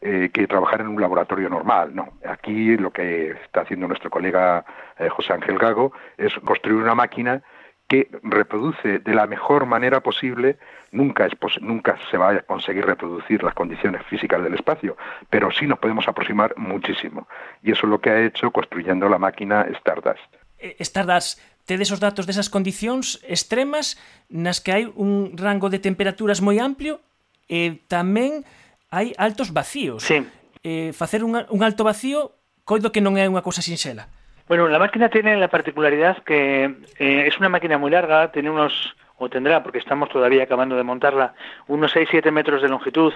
eh, 0.00 0.30
que 0.32 0.46
trabajar 0.46 0.80
en 0.80 0.88
un 0.88 1.00
laboratorio 1.00 1.50
normal. 1.50 1.94
No, 1.94 2.14
aquí 2.26 2.76
lo 2.78 2.90
que 2.90 3.32
está 3.32 3.62
haciendo 3.62 3.86
nuestro 3.86 4.08
colega 4.08 4.64
eh, 4.98 5.10
José 5.10 5.34
Ángel 5.34 5.58
Gago 5.58 5.92
es 6.16 6.32
construir 6.44 6.80
una 6.80 6.94
máquina 6.94 7.42
que 7.90 8.08
reproduce 8.22 9.00
de 9.00 9.14
la 9.14 9.26
mejor 9.26 9.66
manera 9.66 10.00
posible, 10.00 10.58
nunca, 10.92 11.26
es 11.26 11.34
pos 11.34 11.58
nunca 11.60 11.98
se 12.08 12.16
va 12.16 12.30
a 12.30 12.42
conseguir 12.42 12.86
reproducir 12.86 13.42
las 13.42 13.52
condiciones 13.52 14.06
físicas 14.06 14.40
del 14.44 14.54
espacio, 14.54 14.96
pero 15.28 15.50
sí 15.50 15.66
nos 15.66 15.80
podemos 15.80 16.06
aproximar 16.06 16.56
muchísimo. 16.56 17.26
Y 17.64 17.72
eso 17.72 17.86
es 17.86 17.90
lo 17.90 18.00
que 18.00 18.10
ha 18.10 18.24
hecho 18.24 18.52
construyendo 18.52 19.08
la 19.08 19.18
máquina 19.18 19.66
Stardust. 19.78 20.22
Eh, 20.60 20.76
Stardust 20.78 21.40
tedes 21.66 21.90
os 21.90 21.98
datos 21.98 22.30
desas 22.30 22.46
condicións 22.46 23.18
extremas 23.26 23.98
nas 24.30 24.62
que 24.62 24.70
hai 24.70 24.86
un 24.86 25.34
rango 25.34 25.66
de 25.66 25.82
temperaturas 25.82 26.38
moi 26.38 26.62
amplio 26.62 27.02
e 27.50 27.82
tamén 27.90 28.46
hai 28.94 29.18
altos 29.18 29.50
vacíos. 29.50 30.06
Sí. 30.06 30.22
Eh, 30.62 30.94
facer 30.94 31.26
un, 31.26 31.42
un 31.42 31.60
alto 31.66 31.82
vacío 31.82 32.38
coido 32.62 32.94
que 32.94 33.02
non 33.02 33.18
é 33.18 33.26
unha 33.26 33.42
cousa 33.42 33.66
sinxela. 33.66 34.06
Bueno, 34.50 34.66
la 34.66 34.80
máquina 34.80 35.08
tiene 35.08 35.36
la 35.36 35.46
particularidad 35.46 36.24
que 36.24 36.64
eh, 36.98 37.24
es 37.28 37.38
una 37.38 37.48
máquina 37.48 37.78
muy 37.78 37.88
larga, 37.88 38.32
tiene 38.32 38.50
unos, 38.50 38.96
o 39.16 39.28
tendrá, 39.28 39.62
porque 39.62 39.78
estamos 39.78 40.08
todavía 40.08 40.42
acabando 40.42 40.74
de 40.74 40.82
montarla, 40.82 41.34
unos 41.68 41.94
6-7 41.94 42.32
metros 42.32 42.60
de 42.60 42.68
longitud, 42.68 43.12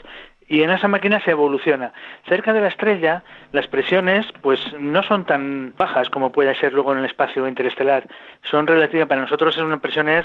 y 0.47 0.63
en 0.63 0.71
esa 0.71 0.87
máquina 0.87 1.21
se 1.25 1.33
evoluciona. 1.33 1.93
Cerca 2.29 2.53
de 2.53 2.61
la 2.61 2.69
estrella, 2.69 3.25
las 3.51 3.67
presiones 3.67 4.27
pues 4.43 4.61
no 4.79 5.03
son 5.03 5.25
tan 5.25 5.75
bajas 5.77 6.09
como 6.09 6.31
puede 6.31 6.55
ser 6.55 6.73
luego 6.73 6.93
en 6.93 7.01
el 7.01 7.07
espacio 7.07 7.49
interestelar. 7.49 8.07
Son 8.49 8.69
relativas, 8.69 9.09
para 9.09 9.23
nosotros 9.23 9.57
son 9.57 9.81
presiones 9.81 10.25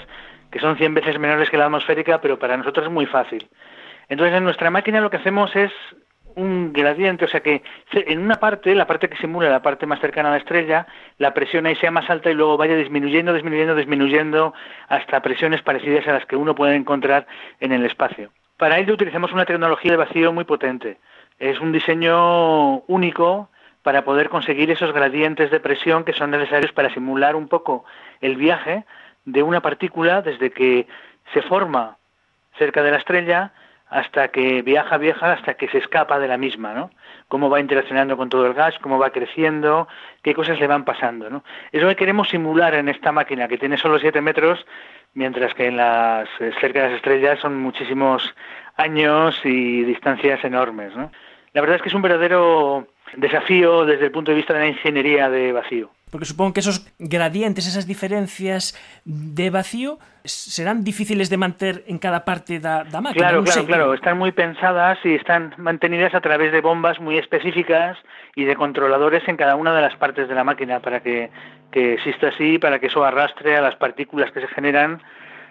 que 0.51 0.59
son 0.59 0.77
100 0.77 0.93
veces 0.93 1.17
menores 1.17 1.49
que 1.49 1.57
la 1.57 1.65
atmosférica, 1.65 2.21
pero 2.21 2.37
para 2.37 2.55
nosotros 2.55 2.85
es 2.85 2.91
muy 2.91 3.07
fácil. 3.07 3.49
Entonces 4.09 4.37
en 4.37 4.43
nuestra 4.43 4.69
máquina 4.69 5.01
lo 5.01 5.09
que 5.09 5.17
hacemos 5.17 5.55
es 5.55 5.71
un 6.35 6.73
gradiente, 6.73 7.25
o 7.25 7.27
sea 7.27 7.41
que 7.41 7.61
en 7.91 8.19
una 8.19 8.35
parte, 8.35 8.73
la 8.75 8.87
parte 8.87 9.09
que 9.09 9.17
simula 9.17 9.49
la 9.49 9.61
parte 9.61 9.85
más 9.85 9.99
cercana 9.99 10.29
a 10.29 10.31
la 10.33 10.37
estrella, 10.37 10.87
la 11.17 11.33
presión 11.33 11.65
ahí 11.65 11.75
sea 11.75 11.91
más 11.91 12.09
alta 12.09 12.29
y 12.29 12.33
luego 12.33 12.57
vaya 12.57 12.75
disminuyendo, 12.75 13.33
disminuyendo, 13.33 13.75
disminuyendo 13.75 14.53
hasta 14.87 15.21
presiones 15.21 15.61
parecidas 15.61 16.07
a 16.07 16.13
las 16.13 16.25
que 16.25 16.35
uno 16.35 16.55
puede 16.55 16.75
encontrar 16.75 17.27
en 17.59 17.71
el 17.71 17.85
espacio. 17.85 18.31
Para 18.57 18.77
ello 18.77 18.93
utilizamos 18.93 19.31
una 19.31 19.45
tecnología 19.45 19.91
de 19.91 19.97
vacío 19.97 20.33
muy 20.33 20.43
potente. 20.43 20.97
Es 21.39 21.59
un 21.59 21.71
diseño 21.71 22.79
único 22.87 23.49
para 23.83 24.03
poder 24.03 24.29
conseguir 24.29 24.69
esos 24.71 24.93
gradientes 24.93 25.51
de 25.51 25.59
presión 25.59 26.03
que 26.03 26.13
son 26.13 26.31
necesarios 26.31 26.73
para 26.73 26.93
simular 26.93 27.35
un 27.35 27.47
poco 27.47 27.85
el 28.19 28.35
viaje 28.35 28.83
de 29.25 29.43
una 29.43 29.61
partícula 29.61 30.21
desde 30.21 30.51
que 30.51 30.87
se 31.33 31.41
forma 31.43 31.97
cerca 32.57 32.83
de 32.83 32.91
la 32.91 32.97
estrella 32.97 33.53
hasta 33.89 34.27
que 34.27 34.61
viaja, 34.61 34.97
viaja, 34.97 35.33
hasta 35.33 35.55
que 35.55 35.67
se 35.67 35.79
escapa 35.79 36.19
de 36.19 36.27
la 36.27 36.37
misma, 36.37 36.73
¿no? 36.73 36.91
Cómo 37.27 37.49
va 37.49 37.59
interaccionando 37.59 38.17
con 38.17 38.29
todo 38.29 38.45
el 38.45 38.53
gas, 38.53 38.77
cómo 38.81 38.99
va 38.99 39.09
creciendo, 39.09 39.87
qué 40.21 40.35
cosas 40.35 40.59
le 40.59 40.67
van 40.67 40.85
pasando, 40.85 41.29
¿no? 41.29 41.43
Es 41.71 41.81
lo 41.81 41.89
que 41.89 41.95
queremos 41.95 42.29
simular 42.29 42.75
en 42.75 42.87
esta 42.87 43.11
máquina, 43.11 43.47
que 43.47 43.57
tiene 43.57 43.77
solo 43.77 43.97
7 43.97 44.21
metros, 44.21 44.65
mientras 45.13 45.53
que 45.55 45.67
en 45.67 45.77
las 45.77 46.29
cerca 46.59 46.83
de 46.83 46.89
las 46.89 46.95
estrellas 46.97 47.39
son 47.39 47.57
muchísimos 47.57 48.35
años 48.77 49.39
y 49.43 49.83
distancias 49.83 50.43
enormes, 50.45 50.95
¿no? 50.95 51.11
La 51.53 51.61
verdad 51.61 51.77
es 51.77 51.81
que 51.81 51.89
es 51.89 51.95
un 51.95 52.03
verdadero 52.03 52.87
desafío 53.17 53.85
desde 53.85 54.05
el 54.05 54.11
punto 54.11 54.31
de 54.31 54.37
vista 54.37 54.53
de 54.53 54.59
la 54.59 54.67
ingeniería 54.67 55.29
de 55.29 55.51
vacío. 55.51 55.89
Porque 56.11 56.25
supongo 56.25 56.53
que 56.53 56.61
esos 56.61 56.91
gradientes, 56.97 57.67
esas 57.67 57.85
diferencias 57.85 58.75
de 59.05 59.49
vacío 59.51 59.99
serán 60.23 60.83
difíciles 60.83 61.29
de 61.29 61.37
mantener 61.37 61.83
en 61.87 61.99
cada 61.99 62.25
parte 62.25 62.59
da, 62.59 62.83
da 62.83 62.99
máquina. 62.99 63.29
Claro, 63.29 63.43
claro, 63.43 63.65
claro. 63.65 63.93
Están 63.93 64.17
muy 64.17 64.31
pensadas 64.31 64.97
y 65.03 65.13
están 65.13 65.53
mantenidas 65.57 66.15
a 66.15 66.21
través 66.21 66.51
de 66.51 66.61
bombas 66.61 66.99
muy 66.99 67.17
específicas 67.17 67.97
y 68.35 68.45
de 68.45 68.55
controladores 68.55 69.27
en 69.27 69.37
cada 69.37 69.55
una 69.55 69.73
de 69.75 69.81
las 69.81 69.95
partes 69.97 70.27
de 70.27 70.35
la 70.35 70.43
máquina 70.43 70.79
para 70.79 71.01
que, 71.01 71.29
que 71.71 71.93
exista 71.93 72.29
así, 72.29 72.57
para 72.57 72.79
que 72.79 72.87
eso 72.87 73.03
arrastre 73.03 73.55
a 73.55 73.61
las 73.61 73.75
partículas 73.75 74.31
que 74.31 74.41
se 74.41 74.47
generan 74.47 75.01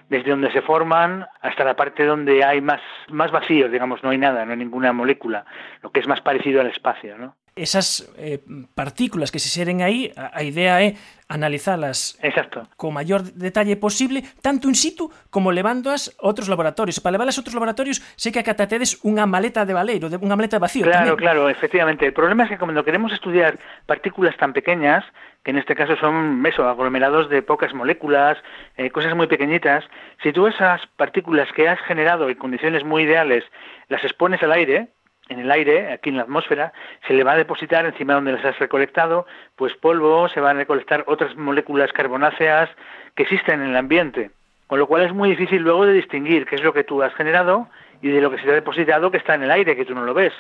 desde 0.09 0.31
donde 0.31 0.51
se 0.53 0.63
forman 0.63 1.27
hasta 1.41 1.65
la 1.65 1.77
parte 1.77 2.05
donde 2.05 2.43
hay 2.43 2.61
más, 2.61 2.81
más 3.09 3.31
vacíos, 3.31 3.71
digamos, 3.71 4.03
no 4.03 4.11
hay 4.11 4.19
nada, 4.19 4.45
no 4.45 4.53
hay 4.53 4.59
ninguna 4.59 4.93
molécula, 4.93 5.45
lo 5.83 5.91
que 5.93 6.01
es 6.01 6.09
más 6.09 6.21
parecido 6.21 6.61
al 6.61 6.69
espacio, 6.69 7.19
¿no? 7.19 7.37
Esas 7.59 8.09
eh, 8.17 8.41
partículas 8.75 9.31
que 9.31 9.39
se 9.39 9.51
xeren 9.51 9.83
aí, 9.83 10.15
a, 10.15 10.31
a 10.35 10.43
idea 10.47 10.81
é 10.81 10.95
analizalas 11.29 12.17
Exacto. 12.25 12.65
co 12.81 12.89
maior 12.89 13.21
detalle 13.21 13.77
posible, 13.77 14.25
tanto 14.41 14.67
in 14.73 14.75
situ 14.75 15.13
como 15.29 15.53
levándoas 15.53 16.17
a 16.17 16.25
outros 16.25 16.49
laboratorios. 16.49 16.99
Para 17.05 17.21
leválas 17.21 17.37
a 17.37 17.45
outros 17.45 17.53
laboratorios, 17.55 18.01
sei 18.17 18.33
que 18.33 18.41
acatatedes 18.41 18.97
unha 19.05 19.29
maleta 19.29 19.69
de 19.69 19.77
valeiro, 19.77 20.09
de 20.09 20.17
unha 20.17 20.35
maleta 20.35 20.57
vacío. 20.57 20.89
Claro, 20.89 21.15
tamén. 21.15 21.21
claro, 21.21 21.43
efectivamente. 21.53 22.09
El 22.09 22.17
problema 22.17 22.49
es 22.49 22.51
que 22.51 22.59
cuando 22.59 22.81
queremos 22.81 23.13
estudiar 23.13 23.61
partículas 23.85 24.35
tan 24.41 24.57
pequeñas, 24.57 25.05
que 25.45 25.53
en 25.53 25.59
este 25.59 25.77
caso 25.77 25.97
son 25.97 26.41
eso, 26.49 26.65
aglomerados 26.69 27.29
de 27.29 27.45
pocas 27.45 27.75
moléculas, 27.77 28.41
eh, 28.77 28.91
cosas 28.91 29.15
muy 29.15 29.29
pequeñitas, 29.29 29.85
si 30.23 30.33
tú 30.33 30.47
esas 30.49 30.81
partículas 30.97 31.53
que 31.53 31.69
has 31.69 31.79
generado 31.85 32.29
en 32.29 32.37
condiciones 32.37 32.85
muy 32.85 33.05
ideales 33.05 33.45
las 33.89 34.05
expones 34.05 34.43
al 34.43 34.53
aire, 34.53 34.89
en 35.29 35.41
el 35.41 35.51
aire, 35.51 35.93
aquí 35.93 36.11
en 36.11 36.17
la 36.17 36.23
atmósfera, 36.23 36.73
se 37.07 37.15
le 37.15 37.25
va 37.25 37.33
a 37.33 37.37
depositar 37.37 37.85
encima 37.87 38.15
donde 38.15 38.33
las 38.33 38.45
has 38.45 38.59
recolectado, 38.59 39.27
pues 39.57 39.75
polvo, 39.75 40.29
se 40.29 40.41
van 40.41 40.57
a 40.57 40.61
recolectar 40.61 41.05
otras 41.07 41.37
moléculas 41.37 41.93
carbonáceas 41.93 42.71
que 43.15 43.25
existen 43.25 43.63
en 43.63 43.71
el 43.71 43.77
ambiente. 43.77 44.31
Con 44.67 44.79
lo 44.79 44.87
cual 44.87 45.03
es 45.03 45.15
muy 45.15 45.31
difícil 45.31 45.63
luego 45.63 45.87
de 45.87 45.95
distinguir 45.95 46.47
qué 46.47 46.57
es 46.57 46.63
lo 46.63 46.73
que 46.73 46.85
tú 46.85 47.03
has 47.03 47.15
generado 47.15 47.69
y 48.03 48.09
de 48.09 48.21
lo 48.21 48.31
que 48.31 48.39
se 48.39 48.45
te 48.45 48.51
ha 48.51 48.55
depositado 48.55 49.11
que 49.11 49.17
está 49.17 49.35
en 49.35 49.43
el 49.43 49.51
aire, 49.51 49.77
que 49.77 49.85
tú 49.85 49.95
no 49.95 50.05
lo 50.05 50.15
ves. 50.15 50.33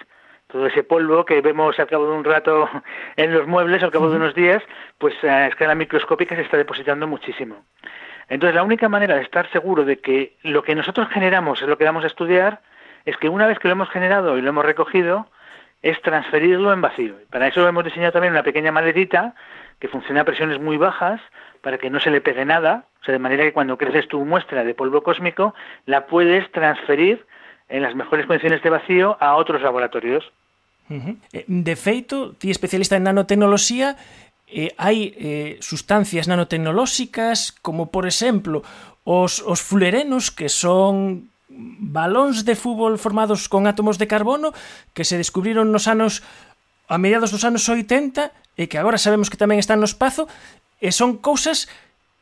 Todo 0.48 0.66
ese 0.66 0.82
polvo 0.82 1.24
que 1.24 1.40
vemos 1.40 1.78
al 1.78 1.86
cabo 1.86 2.06
de 2.10 2.16
un 2.16 2.24
rato 2.24 2.68
en 3.16 3.32
los 3.32 3.46
muebles, 3.46 3.82
al 3.82 3.90
cabo 3.90 4.10
de 4.10 4.16
unos 4.16 4.34
días, 4.34 4.62
pues 4.98 5.14
a 5.24 5.46
escala 5.46 5.74
microscópica 5.74 6.36
se 6.36 6.42
está 6.42 6.56
depositando 6.56 7.06
muchísimo. 7.06 7.64
Entonces, 8.28 8.54
la 8.54 8.62
única 8.62 8.88
manera 8.88 9.16
de 9.16 9.22
estar 9.22 9.50
seguro 9.50 9.84
de 9.84 9.98
que 9.98 10.36
lo 10.42 10.62
que 10.62 10.74
nosotros 10.74 11.08
generamos 11.08 11.62
es 11.62 11.68
lo 11.68 11.78
que 11.78 11.84
vamos 11.84 12.04
a 12.04 12.08
estudiar 12.08 12.60
es 13.04 13.16
que 13.16 13.28
una 13.28 13.46
vez 13.46 13.58
que 13.58 13.68
lo 13.68 13.72
hemos 13.72 13.90
generado 13.90 14.36
y 14.36 14.42
lo 14.42 14.50
hemos 14.50 14.64
recogido, 14.64 15.26
es 15.82 16.00
transferirlo 16.02 16.72
en 16.72 16.80
vacío. 16.80 17.14
Para 17.30 17.48
eso 17.48 17.66
hemos 17.66 17.84
diseñado 17.84 18.12
también 18.12 18.32
una 18.32 18.42
pequeña 18.42 18.72
maletita 18.72 19.34
que 19.78 19.88
funciona 19.88 20.22
a 20.22 20.24
presiones 20.24 20.60
muy 20.60 20.76
bajas 20.76 21.20
para 21.62 21.78
que 21.78 21.90
no 21.90 22.00
se 22.00 22.10
le 22.10 22.20
pegue 22.20 22.44
nada, 22.44 22.84
o 23.00 23.04
sea, 23.04 23.12
de 23.12 23.18
manera 23.18 23.44
que 23.44 23.52
cuando 23.52 23.78
creces 23.78 24.08
tu 24.08 24.24
muestra 24.24 24.64
de 24.64 24.74
polvo 24.74 25.02
cósmico, 25.02 25.54
la 25.86 26.06
puedes 26.06 26.50
transferir 26.52 27.26
en 27.68 27.82
las 27.82 27.94
mejores 27.94 28.26
condiciones 28.26 28.62
de 28.62 28.70
vacío 28.70 29.16
a 29.20 29.36
otros 29.36 29.62
laboratorios. 29.62 30.32
-huh. 30.88 31.16
De 31.46 31.76
feito, 31.76 32.34
ti 32.38 32.50
especialista 32.50 32.96
en 32.96 33.04
nanotecnoloxía, 33.04 33.96
eh, 34.48 34.72
hai 34.80 35.12
eh, 35.12 35.60
sustancias 35.60 36.24
nanotecnolóxicas 36.26 37.52
como, 37.60 37.92
por 37.92 38.08
exemplo, 38.08 38.64
os, 39.04 39.44
os 39.44 39.60
fulerenos 39.60 40.32
que 40.32 40.48
son 40.48 41.28
balóns 41.58 42.46
de 42.46 42.54
fútbol 42.54 43.02
formados 43.02 43.50
con 43.50 43.66
átomos 43.66 43.98
de 43.98 44.06
carbono 44.06 44.54
que 44.94 45.02
se 45.02 45.18
descubriron 45.18 45.74
nos 45.74 45.90
anos 45.90 46.22
a 46.86 46.96
mediados 46.96 47.34
dos 47.34 47.42
anos 47.42 47.66
80 47.66 48.30
e 48.54 48.70
que 48.70 48.78
agora 48.78 48.96
sabemos 48.96 49.26
que 49.26 49.36
tamén 49.36 49.58
están 49.58 49.82
no 49.82 49.90
espazo 49.90 50.30
e 50.78 50.94
son 50.94 51.18
cousas 51.18 51.66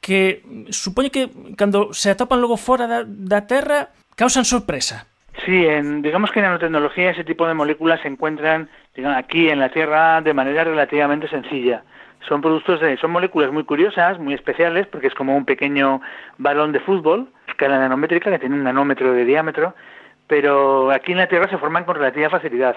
que 0.01 0.41
mm, 0.41 0.73
supoño 0.73 1.13
que 1.13 1.29
cando 1.61 1.93
se 1.93 2.09
atopan 2.09 2.41
logo 2.41 2.57
fora 2.57 2.89
da, 2.89 3.05
da 3.05 3.45
Terra 3.45 3.93
causan 4.17 4.49
sorpresa. 4.49 5.05
Sí, 5.45 5.69
en, 5.69 6.01
digamos 6.01 6.33
que 6.33 6.41
en 6.41 6.49
nanotecnología 6.49 7.13
ese 7.13 7.25
tipo 7.25 7.45
de 7.47 7.53
moléculas 7.53 8.01
se 8.01 8.09
encuentran 8.09 8.73
digamos, 8.97 9.19
aquí 9.19 9.49
en 9.49 9.61
la 9.61 9.69
Tierra 9.69 10.21
de 10.23 10.33
manera 10.33 10.65
relativamente 10.65 11.29
sencilla. 11.29 11.85
Son 12.27 12.41
productos 12.41 12.81
de, 12.81 12.97
son 12.97 13.13
moléculas 13.13 13.53
muy 13.53 13.65
curiosas, 13.65 14.19
muy 14.19 14.35
especiales, 14.35 14.87
porque 14.89 15.07
es 15.07 15.15
como 15.15 15.37
un 15.37 15.45
pequeño 15.45 16.01
balón 16.39 16.73
de 16.73 16.81
fútbol, 16.81 17.29
escala 17.57 17.79
nanométrica, 17.79 18.31
que 18.31 18.39
tiene 18.39 18.55
un 18.55 18.65
nanómetro 18.65 19.15
de 19.15 19.25
diámetro, 19.25 19.75
pero 20.27 20.91
aquí 20.91 21.13
en 21.13 21.19
la 21.19 21.27
Tierra 21.27 21.49
se 21.49 21.57
forman 21.57 21.85
con 21.85 21.97
relativa 21.97 22.29
facilidad. 22.29 22.77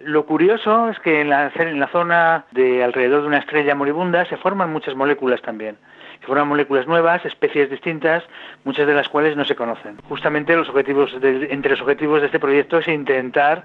Lo 0.00 0.24
curioso 0.26 0.88
es 0.88 0.98
que 1.00 1.22
en 1.22 1.28
la, 1.28 1.50
en 1.54 1.80
la 1.80 1.88
zona 1.88 2.44
de 2.52 2.84
alrededor 2.84 3.22
de 3.22 3.26
una 3.26 3.38
estrella 3.38 3.74
moribunda 3.74 4.24
se 4.26 4.36
forman 4.36 4.72
muchas 4.72 4.94
moléculas 4.94 5.42
también. 5.42 5.76
Se 6.20 6.26
forman 6.28 6.46
moléculas 6.46 6.86
nuevas, 6.86 7.24
especies 7.26 7.68
distintas, 7.68 8.22
muchas 8.64 8.86
de 8.86 8.94
las 8.94 9.08
cuales 9.08 9.36
no 9.36 9.44
se 9.44 9.56
conocen. 9.56 9.96
Justamente 10.08 10.56
los 10.56 10.68
objetivos 10.68 11.20
de, 11.20 11.48
entre 11.50 11.72
los 11.72 11.80
objetivos 11.80 12.20
de 12.20 12.26
este 12.26 12.38
proyecto 12.38 12.78
es 12.78 12.86
intentar 12.86 13.64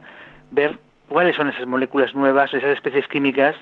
ver 0.50 0.80
cuáles 1.08 1.36
son 1.36 1.50
esas 1.50 1.68
moléculas 1.68 2.16
nuevas, 2.16 2.52
esas 2.52 2.72
especies 2.72 3.08
químicas 3.08 3.56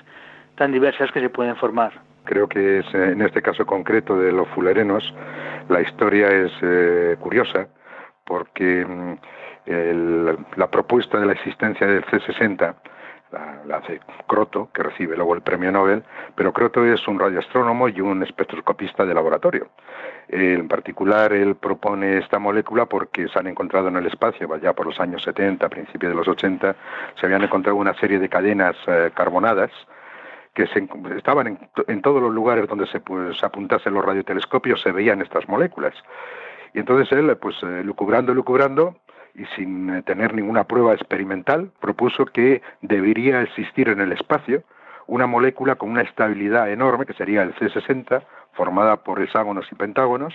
tan 0.56 0.72
diversas 0.72 1.10
que 1.12 1.20
se 1.20 1.30
pueden 1.30 1.56
formar. 1.56 1.92
Creo 2.24 2.48
que 2.48 2.80
es, 2.80 2.94
en 2.94 3.22
este 3.22 3.40
caso 3.40 3.64
concreto 3.64 4.18
de 4.18 4.32
los 4.32 4.48
fulerenos, 4.48 5.14
la 5.68 5.80
historia 5.80 6.28
es 6.28 6.52
eh, 6.62 7.16
curiosa 7.20 7.68
porque 8.24 8.84
mm, 8.84 9.12
el, 9.66 10.38
la 10.56 10.70
propuesta 10.70 11.18
de 11.20 11.26
la 11.26 11.32
existencia 11.32 11.86
del 11.86 12.04
C60 12.04 12.74
la, 13.32 13.60
la, 13.66 13.76
hace 13.78 14.00
Croto, 14.26 14.70
que 14.72 14.82
recibe 14.82 15.16
luego 15.16 15.34
el 15.34 15.42
premio 15.42 15.72
Nobel, 15.72 16.02
pero 16.34 16.52
Croto 16.52 16.84
es 16.84 17.06
un 17.08 17.18
radioastrónomo 17.18 17.88
y 17.88 18.00
un 18.00 18.22
espectroscopista 18.22 19.04
de 19.04 19.14
laboratorio. 19.14 19.68
En 20.28 20.68
particular, 20.68 21.32
él 21.32 21.56
propone 21.56 22.18
esta 22.18 22.38
molécula 22.38 22.86
porque 22.86 23.28
se 23.28 23.38
han 23.38 23.46
encontrado 23.46 23.88
en 23.88 23.96
el 23.96 24.06
espacio, 24.06 24.56
ya 24.58 24.72
por 24.72 24.86
los 24.86 24.98
años 25.00 25.22
70, 25.22 25.68
principios 25.68 26.10
de 26.10 26.16
los 26.16 26.28
80, 26.28 26.74
se 27.18 27.26
habían 27.26 27.42
encontrado 27.42 27.76
una 27.76 27.94
serie 27.94 28.18
de 28.18 28.28
cadenas 28.28 28.76
eh, 28.86 29.10
carbonadas, 29.14 29.70
que 30.56 30.66
se, 30.68 30.88
estaban 31.14 31.46
en, 31.46 31.58
en, 31.86 32.00
todos 32.00 32.22
los 32.22 32.32
lugares 32.32 32.66
donde 32.66 32.86
se, 32.86 32.98
pues, 32.98 33.44
apuntasen 33.44 33.92
los 33.92 34.02
radiotelescopios 34.02 34.80
se 34.80 34.90
veían 34.90 35.20
estas 35.20 35.46
moléculas. 35.50 35.94
Y 36.72 36.78
entonces 36.78 37.12
él, 37.12 37.36
pues 37.36 37.56
eh, 37.62 37.82
lucubrando, 37.84 38.32
lucubrando, 38.32 38.96
y 39.34 39.44
sin 39.54 39.90
eh, 39.90 40.02
tener 40.02 40.34
ninguna 40.34 40.64
prueba 40.64 40.94
experimental, 40.94 41.70
propuso 41.78 42.24
que 42.24 42.62
debería 42.80 43.42
existir 43.42 43.90
en 43.90 44.00
el 44.00 44.12
espacio 44.12 44.62
una 45.06 45.26
molécula 45.26 45.76
con 45.76 45.90
una 45.90 46.00
estabilidad 46.00 46.70
enorme, 46.72 47.04
que 47.04 47.12
sería 47.12 47.42
el 47.42 47.54
C60, 47.56 48.22
formada 48.54 48.96
por 49.04 49.20
hexágonos 49.20 49.66
y 49.70 49.74
pentágonos, 49.74 50.34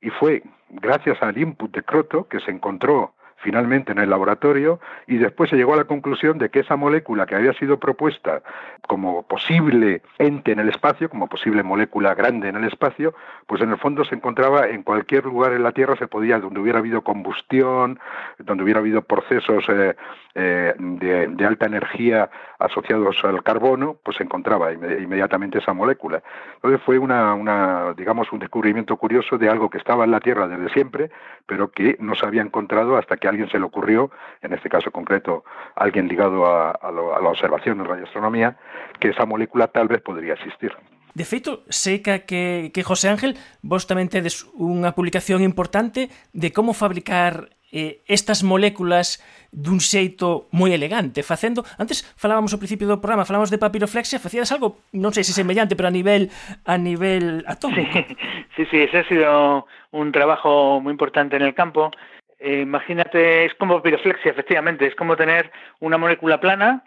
y 0.00 0.08
fue 0.08 0.42
gracias 0.70 1.22
al 1.22 1.36
input 1.36 1.70
de 1.74 1.82
Croto 1.82 2.26
que 2.26 2.40
se 2.40 2.50
encontró 2.50 3.12
finalmente 3.36 3.92
en 3.92 3.98
el 3.98 4.10
laboratorio 4.10 4.80
y 5.06 5.18
después 5.18 5.50
se 5.50 5.56
llegó 5.56 5.74
a 5.74 5.76
la 5.76 5.84
conclusión 5.84 6.38
de 6.38 6.50
que 6.50 6.60
esa 6.60 6.76
molécula 6.76 7.26
que 7.26 7.34
había 7.34 7.52
sido 7.52 7.78
propuesta 7.78 8.42
como 8.86 9.22
posible 9.22 10.02
ente 10.18 10.52
en 10.52 10.60
el 10.60 10.68
espacio, 10.68 11.08
como 11.08 11.28
posible 11.28 11.62
molécula 11.62 12.14
grande 12.14 12.48
en 12.48 12.56
el 12.56 12.64
espacio, 12.64 13.14
pues 13.46 13.62
en 13.62 13.70
el 13.70 13.78
fondo 13.78 14.04
se 14.04 14.14
encontraba 14.14 14.68
en 14.68 14.82
cualquier 14.82 15.24
lugar 15.24 15.52
en 15.52 15.62
la 15.62 15.72
Tierra, 15.72 15.96
se 15.96 16.08
podía, 16.08 16.38
donde 16.38 16.60
hubiera 16.60 16.78
habido 16.78 17.02
combustión, 17.02 17.98
donde 18.38 18.64
hubiera 18.64 18.80
habido 18.80 19.02
procesos 19.02 19.64
eh, 19.68 19.94
eh, 20.34 20.74
de, 20.78 21.46
alta 21.46 21.66
energía 21.66 22.28
asociados 22.58 23.16
al 23.24 23.42
carbono, 23.42 23.96
pues 24.02 24.16
se 24.16 24.24
encontraba 24.24 24.72
inmediatamente 24.72 25.58
esa 25.58 25.72
molécula. 25.72 26.22
Entonces 26.56 26.80
fue 26.84 26.98
una, 26.98 27.34
una, 27.34 27.94
digamos, 27.96 28.32
un 28.32 28.38
descubrimiento 28.38 28.96
curioso 28.96 29.38
de 29.38 29.48
algo 29.48 29.70
que 29.70 29.78
estaba 29.78 30.04
en 30.04 30.10
la 30.10 30.20
Tierra 30.20 30.48
desde 30.48 30.68
siempre, 30.70 31.10
pero 31.46 31.70
que 31.70 31.96
no 32.00 32.14
se 32.14 32.26
había 32.26 32.42
encontrado 32.42 32.96
hasta 32.96 33.16
que 33.16 33.25
que 33.26 33.28
a 33.28 33.32
alguien 33.32 33.50
se 33.50 33.58
le 33.58 33.64
ocurrió, 33.64 34.10
en 34.40 34.52
este 34.52 34.68
caso 34.68 34.92
concreto, 34.92 35.44
alguien 35.74 36.06
ligado 36.06 36.46
a, 36.46 36.70
a, 36.70 36.90
lo, 36.92 37.16
a 37.16 37.20
la 37.20 37.30
observación 37.30 37.80
en 37.80 37.86
radioastronomía, 37.86 38.56
que 39.00 39.08
esa 39.08 39.26
molécula 39.26 39.66
tal 39.66 39.88
vez 39.88 40.00
podría 40.00 40.34
existir. 40.34 40.72
De 41.14 41.24
feito, 41.24 41.64
sei 41.72 42.04
que, 42.04 42.22
que, 42.28 42.82
José 42.84 43.08
Ángel 43.08 43.40
vos 43.64 43.88
tamén 43.88 44.12
tedes 44.12 44.46
unha 44.52 44.92
publicación 44.92 45.40
importante 45.42 46.12
de 46.36 46.52
como 46.52 46.76
fabricar 46.76 47.50
eh, 47.72 48.04
estas 48.06 48.44
moléculas 48.44 49.18
dun 49.48 49.80
xeito 49.80 50.46
moi 50.52 50.76
elegante, 50.76 51.24
facendo... 51.24 51.64
Antes 51.80 52.04
falábamos 52.20 52.52
ao 52.52 52.60
principio 52.60 52.84
do 52.84 53.00
programa, 53.00 53.24
falábamos 53.24 53.48
de 53.48 53.58
papiroflexia, 53.58 54.20
facías 54.20 54.52
algo, 54.52 54.84
non 54.92 55.10
sei 55.10 55.24
se 55.24 55.32
semellante, 55.32 55.72
pero 55.72 55.88
a 55.88 55.94
nivel 55.96 56.28
a 56.68 56.76
nivel 56.76 57.42
atómico. 57.48 57.96
Sí, 57.96 58.12
sí, 58.54 58.62
sí 58.70 58.76
ese 58.84 59.00
ha 59.00 59.08
sido 59.08 59.64
un 59.96 60.12
trabajo 60.12 60.84
moi 60.84 60.92
importante 60.92 61.40
en 61.40 61.48
el 61.48 61.56
campo. 61.56 61.90
Eh, 62.38 62.60
imagínate, 62.60 63.46
es 63.46 63.54
como 63.54 63.82
piroflexia, 63.82 64.30
efectivamente, 64.30 64.86
es 64.86 64.94
como 64.94 65.16
tener 65.16 65.50
una 65.80 65.98
molécula 65.98 66.40
plana 66.40 66.84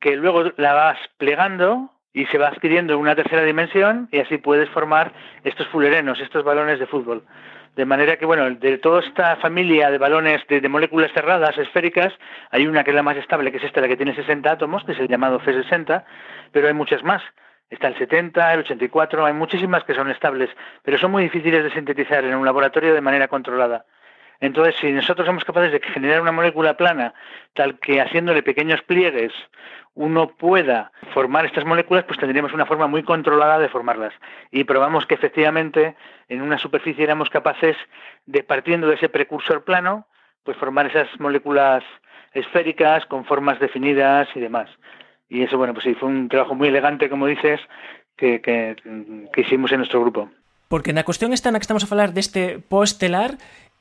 que 0.00 0.16
luego 0.16 0.52
la 0.56 0.72
vas 0.72 0.98
plegando 1.18 1.90
y 2.12 2.26
se 2.26 2.38
va 2.38 2.48
adquiriendo 2.48 2.98
una 2.98 3.14
tercera 3.14 3.44
dimensión 3.44 4.08
y 4.10 4.18
así 4.18 4.38
puedes 4.38 4.68
formar 4.70 5.12
estos 5.44 5.68
fulerenos, 5.68 6.18
estos 6.20 6.44
balones 6.44 6.78
de 6.78 6.86
fútbol. 6.86 7.24
De 7.76 7.84
manera 7.84 8.16
que, 8.16 8.26
bueno, 8.26 8.50
de 8.50 8.78
toda 8.78 9.00
esta 9.00 9.36
familia 9.36 9.90
de 9.90 9.98
balones 9.98 10.44
de, 10.48 10.68
moléculas 10.68 11.12
cerradas, 11.12 11.56
esféricas, 11.56 12.12
hay 12.50 12.66
una 12.66 12.82
que 12.82 12.90
es 12.90 12.96
la 12.96 13.02
más 13.02 13.16
estable, 13.16 13.52
que 13.52 13.58
es 13.58 13.64
esta, 13.64 13.80
la 13.80 13.88
que 13.88 13.96
tiene 13.96 14.14
60 14.14 14.50
átomos, 14.50 14.84
que 14.84 14.92
es 14.92 14.98
el 14.98 15.08
llamado 15.08 15.40
C60, 15.40 16.04
pero 16.50 16.66
hay 16.66 16.74
muchas 16.74 17.04
más. 17.04 17.22
Está 17.68 17.86
el 17.86 17.96
70, 17.96 18.54
el 18.54 18.60
84, 18.60 19.24
hay 19.24 19.32
muchísimas 19.32 19.84
que 19.84 19.94
son 19.94 20.10
estables, 20.10 20.50
pero 20.82 20.98
son 20.98 21.12
muy 21.12 21.22
difíciles 21.22 21.62
de 21.62 21.70
sintetizar 21.70 22.24
en 22.24 22.34
un 22.34 22.44
laboratorio 22.44 22.92
de 22.92 23.00
manera 23.00 23.28
controlada. 23.28 23.84
Entonces, 24.40 24.74
si 24.80 24.90
nosotros 24.90 25.26
somos 25.26 25.44
capaces 25.44 25.72
de 25.72 25.80
generar 25.80 26.22
una 26.22 26.32
molécula 26.32 26.76
plana, 26.76 27.14
tal 27.54 27.78
que 27.78 28.00
haciéndole 28.00 28.42
pequeños 28.42 28.82
pliegues 28.82 29.32
uno 29.94 30.28
pueda 30.28 30.92
formar 31.12 31.44
estas 31.44 31.64
moléculas, 31.64 32.04
pues 32.04 32.18
tendríamos 32.18 32.52
una 32.52 32.64
forma 32.64 32.86
muy 32.86 33.02
controlada 33.02 33.58
de 33.58 33.68
formarlas. 33.68 34.14
Y 34.50 34.64
probamos 34.64 35.04
que 35.04 35.14
efectivamente 35.14 35.96
en 36.28 36.42
una 36.42 36.58
superficie 36.58 37.04
éramos 37.04 37.28
capaces 37.28 37.76
de, 38.26 38.42
partiendo 38.42 38.86
de 38.86 38.94
ese 38.94 39.08
precursor 39.08 39.64
plano, 39.64 40.06
pues 40.44 40.56
formar 40.56 40.86
esas 40.86 41.08
moléculas 41.18 41.84
esféricas 42.32 43.04
con 43.06 43.24
formas 43.24 43.58
definidas 43.60 44.28
y 44.34 44.40
demás. 44.40 44.70
Y 45.28 45.42
eso, 45.42 45.58
bueno, 45.58 45.74
pues 45.74 45.84
sí, 45.84 45.94
fue 45.94 46.08
un 46.08 46.28
trabajo 46.28 46.54
muy 46.54 46.68
elegante, 46.68 47.10
como 47.10 47.26
dices, 47.26 47.60
que, 48.16 48.40
que, 48.40 48.76
hicimos 49.36 49.72
en 49.72 49.78
nuestro 49.78 50.00
grupo. 50.00 50.30
Porque 50.68 50.92
na 50.92 51.02
cuestión 51.02 51.34
esta 51.34 51.50
na 51.50 51.58
que 51.58 51.66
estamos 51.66 51.82
a 51.82 51.90
falar 51.90 52.14
deste 52.14 52.62
poestelar 52.62 53.38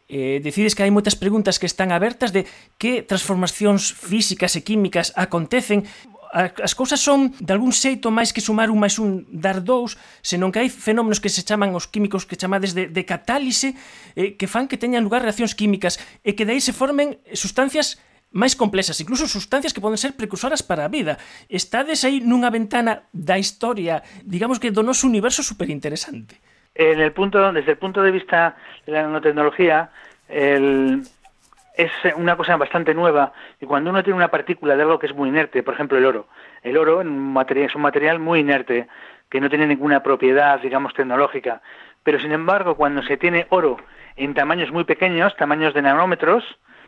eh, 0.09 0.41
decides 0.41 0.73
que 0.73 0.81
hai 0.81 0.91
moitas 0.91 1.13
preguntas 1.13 1.61
que 1.61 1.69
están 1.69 1.93
abertas 1.93 2.33
de 2.33 2.49
que 2.81 3.05
transformacións 3.05 3.93
físicas 3.93 4.57
e 4.57 4.65
químicas 4.65 5.13
acontecen 5.13 5.85
as 6.29 6.77
cousas 6.77 7.01
son 7.01 7.33
de 7.41 7.53
algún 7.53 7.73
xeito 7.73 8.13
máis 8.13 8.29
que 8.29 8.41
sumar 8.41 8.69
un 8.69 8.77
máis 8.77 9.01
un 9.01 9.25
dar 9.33 9.65
dous, 9.65 9.97
senón 10.21 10.53
que 10.53 10.61
hai 10.61 10.69
fenómenos 10.69 11.17
que 11.17 11.29
se 11.29 11.41
chaman 11.41 11.73
os 11.73 11.89
químicos 11.89 12.29
que 12.29 12.37
chamades 12.37 12.77
de, 12.77 12.85
de 12.85 13.03
catálise 13.05 13.73
eh, 14.13 14.37
que 14.37 14.45
fan 14.45 14.69
que 14.69 14.77
teñan 14.77 15.01
lugar 15.01 15.25
reaccións 15.25 15.57
químicas 15.57 15.97
e 16.21 16.37
que 16.37 16.45
de 16.45 16.53
aí 16.53 16.61
se 16.61 16.73
formen 16.73 17.17
sustancias 17.33 17.97
máis 18.29 18.53
complexas, 18.53 19.01
incluso 19.01 19.25
sustancias 19.25 19.73
que 19.73 19.81
poden 19.81 19.97
ser 19.97 20.13
precursoras 20.13 20.61
para 20.61 20.85
a 20.85 20.91
vida. 20.93 21.17
Estades 21.49 22.05
aí 22.05 22.21
nunha 22.21 22.53
ventana 22.53 23.09
da 23.09 23.41
historia, 23.41 24.05
digamos 24.21 24.61
que 24.61 24.69
do 24.69 24.85
noso 24.85 25.09
universo 25.09 25.41
superinteresante. 25.41 26.37
En 26.75 26.99
el 26.99 27.11
punto, 27.11 27.51
desde 27.51 27.71
el 27.71 27.77
punto 27.77 28.01
de 28.01 28.11
vista 28.11 28.55
de 28.85 28.93
la 28.93 29.03
nanotecnología, 29.03 29.89
es 30.27 31.91
una 32.15 32.35
cosa 32.35 32.57
bastante 32.57 32.93
nueva 32.93 33.33
y 33.59 33.65
cuando 33.65 33.89
uno 33.89 34.03
tiene 34.03 34.17
una 34.17 34.27
partícula 34.27 34.75
de 34.75 34.83
algo 34.83 34.99
que 34.99 35.07
es 35.07 35.15
muy 35.15 35.29
inerte, 35.29 35.63
por 35.63 35.73
ejemplo 35.73 35.97
el 35.97 36.05
oro, 36.05 36.27
el 36.61 36.77
oro 36.77 37.01
es 37.01 37.75
un 37.75 37.81
material 37.81 38.19
muy 38.19 38.39
inerte 38.39 38.87
que 39.29 39.39
no 39.39 39.49
tiene 39.49 39.65
ninguna 39.67 40.03
propiedad, 40.03 40.59
digamos, 40.59 40.93
tecnológica, 40.93 41.61
pero 42.03 42.19
sin 42.19 42.31
embargo 42.31 42.75
cuando 42.75 43.01
se 43.03 43.17
tiene 43.17 43.47
oro 43.49 43.77
en 44.15 44.33
tamaños 44.33 44.71
muy 44.71 44.83
pequeños, 44.83 45.35
tamaños 45.37 45.73
de 45.73 45.81
nanómetros, 45.81 46.43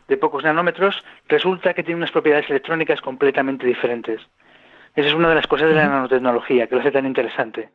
de 0.08 0.16
pocos 0.16 0.44
nanómetros, 0.44 1.02
resulta 1.28 1.74
que 1.74 1.82
tiene 1.82 1.98
unas 1.98 2.10
propiedades 2.10 2.50
electrónicas 2.50 3.00
completamente 3.00 3.66
diferentes. 3.66 4.20
Esa 4.94 5.08
es 5.08 5.14
una 5.14 5.30
de 5.30 5.36
las 5.36 5.46
cosas 5.46 5.68
de 5.68 5.74
la 5.74 5.88
nanotecnología 5.88 6.66
que 6.66 6.74
lo 6.74 6.82
hace 6.82 6.90
tan 6.90 7.06
interesante. 7.06 7.70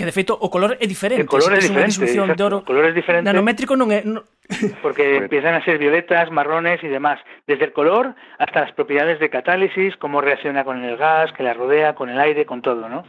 Que 0.00 0.06
de 0.06 0.12
feito 0.12 0.32
o 0.32 0.48
color 0.48 0.80
é 0.80 0.86
diferente. 0.86 1.24
O 1.24 1.26
color 1.28 1.52
é 1.52 1.60
diferente, 1.60 2.00
exacto, 2.00 2.34
de 2.34 2.42
oro. 2.42 2.56
O 2.56 2.64
color 2.64 2.88
é 2.88 2.92
diferente. 2.96 3.28
Nanométrico 3.28 3.76
non 3.76 3.92
é... 3.92 4.00
Non... 4.00 4.24
Porque 4.80 5.20
empiezan 5.20 5.52
a 5.52 5.60
ser 5.60 5.76
violetas, 5.76 6.32
marrones 6.32 6.80
y 6.80 6.88
demás. 6.88 7.20
Desde 7.44 7.68
el 7.68 7.76
color 7.76 8.16
hasta 8.40 8.64
las 8.64 8.72
propiedades 8.72 9.20
de 9.20 9.28
catálisis, 9.28 10.00
cómo 10.00 10.24
reacciona 10.24 10.64
con 10.64 10.80
el 10.80 10.96
gas, 10.96 11.36
que 11.36 11.44
la 11.44 11.52
rodea, 11.52 11.92
con 11.92 12.08
el 12.08 12.16
aire, 12.16 12.48
con 12.48 12.64
todo, 12.64 12.88
¿no? 12.88 13.04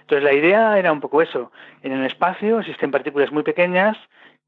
Entonces 0.00 0.24
la 0.24 0.32
idea 0.32 0.78
era 0.78 0.96
un 0.96 1.04
poco 1.04 1.20
eso. 1.20 1.52
En 1.82 1.92
el 1.92 2.06
espacio 2.06 2.60
existen 2.60 2.90
partículas 2.90 3.30
muy 3.32 3.42
pequeñas 3.42 3.98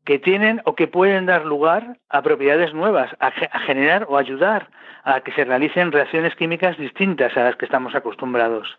que 0.08 0.18
tienen 0.18 0.62
o 0.64 0.74
que 0.74 0.88
pueden 0.88 1.26
dar 1.26 1.44
lugar 1.44 2.00
a 2.08 2.22
propiedades 2.22 2.72
nuevas, 2.72 3.12
a, 3.20 3.26
a 3.28 3.58
generar 3.68 4.06
o 4.08 4.16
ayudar 4.16 4.70
a 5.04 5.20
que 5.20 5.32
se 5.32 5.44
realicen 5.44 5.92
reacciones 5.92 6.34
químicas 6.36 6.78
distintas 6.78 7.36
a 7.36 7.44
las 7.44 7.56
que 7.56 7.66
estamos 7.66 7.94
acostumbrados. 7.94 8.78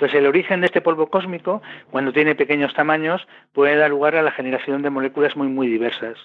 Entonces, 0.00 0.18
el 0.18 0.28
origen 0.28 0.60
de 0.60 0.66
este 0.66 0.80
polvo 0.80 1.08
cósmico, 1.10 1.60
cuando 1.90 2.10
tiene 2.10 2.34
pequeños 2.34 2.72
tamaños, 2.72 3.28
puede 3.52 3.76
dar 3.76 3.90
lugar 3.90 4.16
a 4.16 4.22
la 4.22 4.30
generación 4.30 4.80
de 4.80 4.88
moléculas 4.88 5.36
muy, 5.36 5.48
muy 5.48 5.68
diversas. 5.68 6.16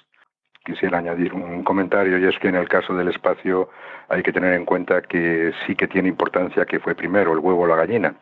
Quisiera 0.64 1.00
añadir 1.00 1.34
un 1.34 1.62
comentario 1.62 2.18
y 2.18 2.24
es 2.24 2.40
que 2.40 2.48
en 2.48 2.56
el 2.56 2.70
caso 2.70 2.96
del 2.96 3.10
espacio 3.10 3.70
hay 4.08 4.24
que 4.24 4.32
tener 4.32 4.54
en 4.54 4.64
cuenta 4.64 5.02
que 5.02 5.52
sí 5.68 5.76
que 5.76 5.90
tiene 5.90 6.08
importancia 6.08 6.66
que 6.66 6.80
fue 6.80 6.96
primero 6.96 7.34
el 7.34 7.40
huevo 7.40 7.64
o 7.64 7.68
la 7.68 7.76
gallina, 7.76 8.16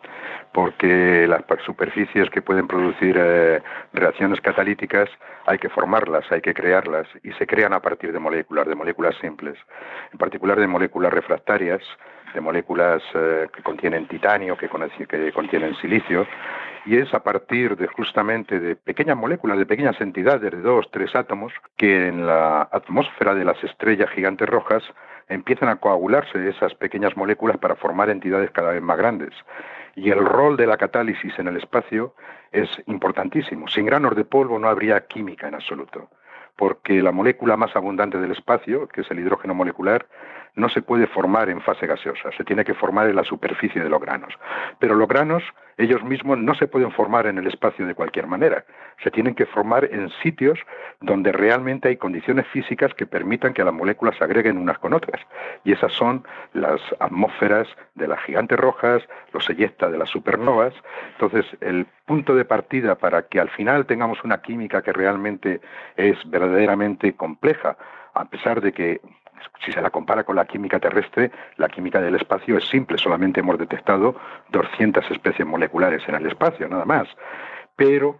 porque 0.54 1.28
las 1.28 1.44
superficies 1.63 2.32
que 2.32 2.42
pueden 2.42 2.68
producir 2.68 3.16
eh, 3.20 3.62
reacciones 3.94 4.42
catalíticas 4.42 5.08
hay 5.46 5.60
que 5.60 5.70
formarlas, 5.70 6.26
hay 6.32 6.42
que 6.42 6.56
crearlas 6.56 7.08
y 7.24 7.32
se 7.34 7.46
crean 7.46 7.74
a 7.74 7.80
partir 7.80 8.12
de 8.12 8.18
moléculas, 8.18 8.68
de 8.68 8.74
moléculas 8.74 9.16
simples, 9.22 9.60
en 10.12 10.18
particular 10.18 10.60
de 10.60 10.66
moléculas 10.66 11.13
refractarias 11.13 11.84
de 12.34 12.41
moléculas 12.41 13.02
eh, 13.13 13.48
que 13.54 13.62
contienen 13.63 14.08
titanio, 14.08 14.58
que, 14.58 14.69
que 15.08 15.32
contienen 15.32 15.76
silicio, 15.76 16.26
y 16.86 16.98
es 16.98 17.13
a 17.13 17.24
partir 17.24 17.78
de 17.78 17.88
justamente 17.88 18.60
de 18.60 18.76
pequeñas 18.76 19.17
moléculas, 19.17 19.58
de 19.58 19.65
pequeñas 19.65 20.00
entidades 20.02 20.52
de 20.52 20.62
dos, 20.62 20.89
tres 20.91 21.15
átomos, 21.15 21.54
que 21.78 22.08
en 22.08 22.26
la 22.26 22.63
atmósfera 22.72 23.34
de 23.34 23.46
las 23.46 23.63
estrellas 23.63 24.10
gigantes 24.10 24.50
rojas 24.50 24.84
empiezan 25.30 25.69
a 25.69 25.78
coagularse 25.78 26.50
esas 26.50 26.74
pequeñas 26.76 27.15
moléculas 27.15 27.58
para 27.58 27.76
formar 27.76 28.10
entidades 28.10 28.52
cada 28.52 28.72
vez 28.72 28.82
más 28.82 28.98
grandes. 28.98 29.34
Y 29.96 30.10
el 30.10 30.26
rol 30.26 30.58
de 30.58 30.67
la 30.67 30.78
catálisis 30.78 31.38
en 31.38 31.48
el 31.48 31.58
espacio 31.58 32.15
es 32.52 32.69
importantísimo. 32.88 33.67
Sin 33.67 33.86
granos 33.86 34.15
de 34.15 34.26
polvo 34.26 34.60
no 34.60 34.67
habría 34.67 35.06
química 35.06 35.48
en 35.48 35.56
absoluto, 35.56 36.10
porque 36.56 37.02
la 37.02 37.12
molécula 37.12 37.58
más 37.58 37.76
abundante 37.76 38.19
del 38.19 38.32
espacio, 38.32 38.88
que 38.88 39.02
es 39.02 39.12
el 39.12 39.19
hidrógeno 39.19 39.54
molecular, 39.54 40.06
no 40.56 40.70
se 40.70 40.82
puede 40.82 41.08
formar 41.08 41.50
en 41.50 41.62
fase 41.62 41.88
gaseosa, 41.88 42.32
se 42.38 42.44
tiene 42.44 42.63
que 42.63 42.74
formar 42.74 43.10
en 43.10 43.16
la 43.16 43.24
superficie 43.24 43.82
de 43.82 43.89
los 43.89 44.02
granos. 44.02 44.34
Pero 44.80 44.96
los 44.96 45.08
granos 45.08 45.44
ellos 45.78 46.04
mismos 46.04 46.38
no 46.38 46.54
se 46.54 46.68
pueden 46.68 46.92
formar 46.92 47.26
en 47.26 47.38
el 47.39 47.48
espacio 47.48 47.88
de 47.88 47.96
cualquier 47.96 48.28
manera, 48.28 48.63
se 49.04 49.10
tienen 49.10 49.34
que 49.34 49.46
formar 49.46 49.86
en 49.86 50.10
sitios 50.22 50.60
donde 51.02 51.32
realmente 51.32 51.89
hay 51.89 51.98
condiciones 51.98 52.46
físicas 52.48 52.94
que 52.94 53.08
permitan 53.08 53.54
que 53.54 53.63
las 53.63 53.74
moléculas 53.74 54.16
se 54.18 54.24
agreguen 54.24 54.58
unas 54.58 54.78
con 54.78 54.94
otras. 54.94 55.22
Y 55.63 55.72
esas 55.72 55.92
son 55.94 56.26
las 56.54 56.80
atmósferas 57.00 57.68
de 57.96 58.08
las 58.08 58.20
gigantes 58.22 58.60
rojas, 58.60 59.02
los 59.32 59.50
eyecta 59.50 59.89
de 59.89 59.98
las 59.98 60.10
supernovas. 60.10 60.74
Entonces, 61.13 61.46
el 61.62 61.88
punto 62.06 62.36
de 62.36 62.46
partida 62.46 62.96
para 62.96 63.24
que 63.24 63.39
al 63.39 63.50
final 63.50 63.86
tengamos 63.86 64.24
una 64.24 64.42
química 64.42 64.82
que 64.84 64.94
realmente 64.94 65.62
es 65.96 66.18
verdaderamente 66.30 67.13
compleja, 67.13 67.78
a 68.13 68.26
pesar 68.26 68.62
de 68.62 68.74
que 68.74 69.02
si 69.63 69.72
se 69.72 69.82
la 69.82 69.89
compara 69.89 70.24
con 70.24 70.36
la 70.36 70.46
química 70.46 70.80
terrestre, 70.80 71.32
la 71.58 71.69
química 71.69 72.02
del 72.02 72.15
espacio 72.15 72.58
es 72.58 72.67
simple, 72.67 72.98
solamente 72.98 73.39
hemos 73.39 73.58
detectado 73.58 74.15
200 74.50 75.10
especies 75.12 75.48
moleculares 75.48 76.02
en 76.08 76.15
el 76.15 76.28
espacio, 76.28 76.67
nada 76.67 76.86
más. 76.86 77.08
Pero 77.76 78.19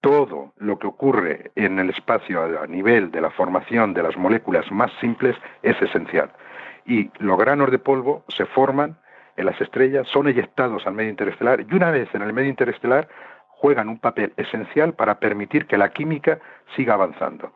todo 0.00 0.54
lo 0.56 0.78
que 0.78 0.86
ocurre 0.86 1.52
en 1.54 1.78
el 1.78 1.90
espacio 1.90 2.42
a 2.60 2.66
nivel 2.66 3.10
de 3.10 3.20
la 3.20 3.30
formación 3.30 3.92
de 3.94 4.02
las 4.02 4.16
moléculas 4.16 4.70
más 4.72 4.90
simples 5.00 5.36
es 5.62 5.80
esencial. 5.82 6.32
Y 6.86 7.10
los 7.18 7.38
granos 7.38 7.70
de 7.70 7.78
polvo 7.78 8.24
se 8.28 8.46
forman 8.46 8.98
en 9.36 9.46
las 9.46 9.60
estrellas, 9.60 10.08
son 10.08 10.28
eyectados 10.28 10.86
al 10.86 10.94
medio 10.94 11.10
interestelar 11.10 11.60
y 11.60 11.74
una 11.74 11.90
vez 11.90 12.08
en 12.14 12.22
el 12.22 12.32
medio 12.32 12.48
interestelar 12.48 13.08
juegan 13.48 13.88
un 13.88 13.98
papel 13.98 14.32
esencial 14.36 14.94
para 14.94 15.18
permitir 15.18 15.66
que 15.66 15.76
la 15.76 15.90
química 15.90 16.38
siga 16.74 16.94
avanzando. 16.94 17.52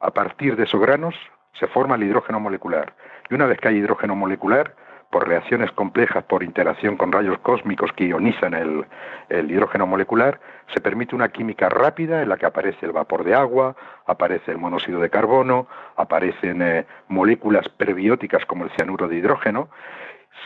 A 0.00 0.12
partir 0.12 0.56
de 0.56 0.64
esos 0.64 0.80
granos 0.80 1.14
se 1.58 1.66
forma 1.66 1.96
el 1.96 2.04
hidrógeno 2.04 2.40
molecular. 2.40 2.92
Y 3.30 3.34
una 3.34 3.46
vez 3.46 3.58
que 3.58 3.68
hay 3.68 3.76
hidrógeno 3.76 4.14
molecular, 4.16 4.74
por 5.12 5.28
reacciones 5.28 5.70
complejas, 5.72 6.24
por 6.24 6.42
interacción 6.42 6.96
con 6.96 7.12
rayos 7.12 7.38
cósmicos 7.40 7.92
que 7.92 8.06
ionizan 8.06 8.54
el, 8.54 9.50
hidrógeno 9.50 9.86
molecular, 9.86 10.40
se 10.72 10.80
permite 10.80 11.14
una 11.14 11.28
química 11.28 11.68
rápida 11.68 12.22
en 12.22 12.30
la 12.30 12.38
que 12.38 12.46
aparece 12.46 12.86
el 12.86 12.92
vapor 12.92 13.22
de 13.22 13.34
agua, 13.34 13.76
aparece 14.06 14.52
el 14.52 14.58
monóxido 14.58 15.00
de 15.00 15.10
carbono, 15.10 15.68
aparecen 15.96 16.62
eh, 16.62 16.86
moléculas 17.08 17.68
prebióticas 17.68 18.46
como 18.46 18.64
el 18.64 18.70
cianuro 18.70 19.06
de 19.06 19.16
hidrógeno. 19.16 19.68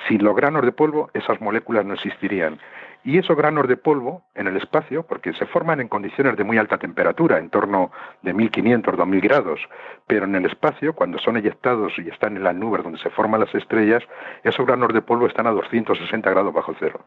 Sin 0.09 0.25
los 0.25 0.35
granos 0.35 0.63
de 0.63 0.73
polvo, 0.73 1.11
esas 1.15 1.41
moléculas 1.41 1.87
no 1.87 1.95
existirían. 1.95 2.59
Y 3.07 3.19
esos 3.19 3.37
granos 3.37 3.69
de 3.69 3.77
polvo 3.77 4.25
en 4.35 4.49
el 4.49 4.57
espacio, 4.57 5.05
porque 5.05 5.33
se 5.33 5.47
forman 5.47 5.81
en 5.81 5.87
condiciones 5.87 6.37
de 6.37 6.43
muy 6.43 6.59
alta 6.59 6.77
temperatura, 6.77 7.39
en 7.39 7.51
torno 7.51 7.93
de 8.23 8.35
1500, 8.35 8.97
2000 8.97 9.21
grados, 9.21 9.61
pero 10.09 10.25
en 10.25 10.35
el 10.35 10.45
espacio, 10.45 10.93
cuando 10.93 11.17
son 11.21 11.37
eyectados 11.37 11.93
y 11.99 12.09
están 12.09 12.37
en 12.37 12.43
las 12.43 12.57
nubes 12.57 12.83
donde 12.83 12.99
se 12.99 13.09
forman 13.11 13.39
las 13.39 13.55
estrellas, 13.55 14.03
esos 14.43 14.67
granos 14.67 14.93
de 14.93 15.03
polvo 15.03 15.29
están 15.29 15.47
a 15.47 15.53
260 15.53 16.29
grados 16.29 16.53
bajo 16.53 16.75
cero. 16.81 16.99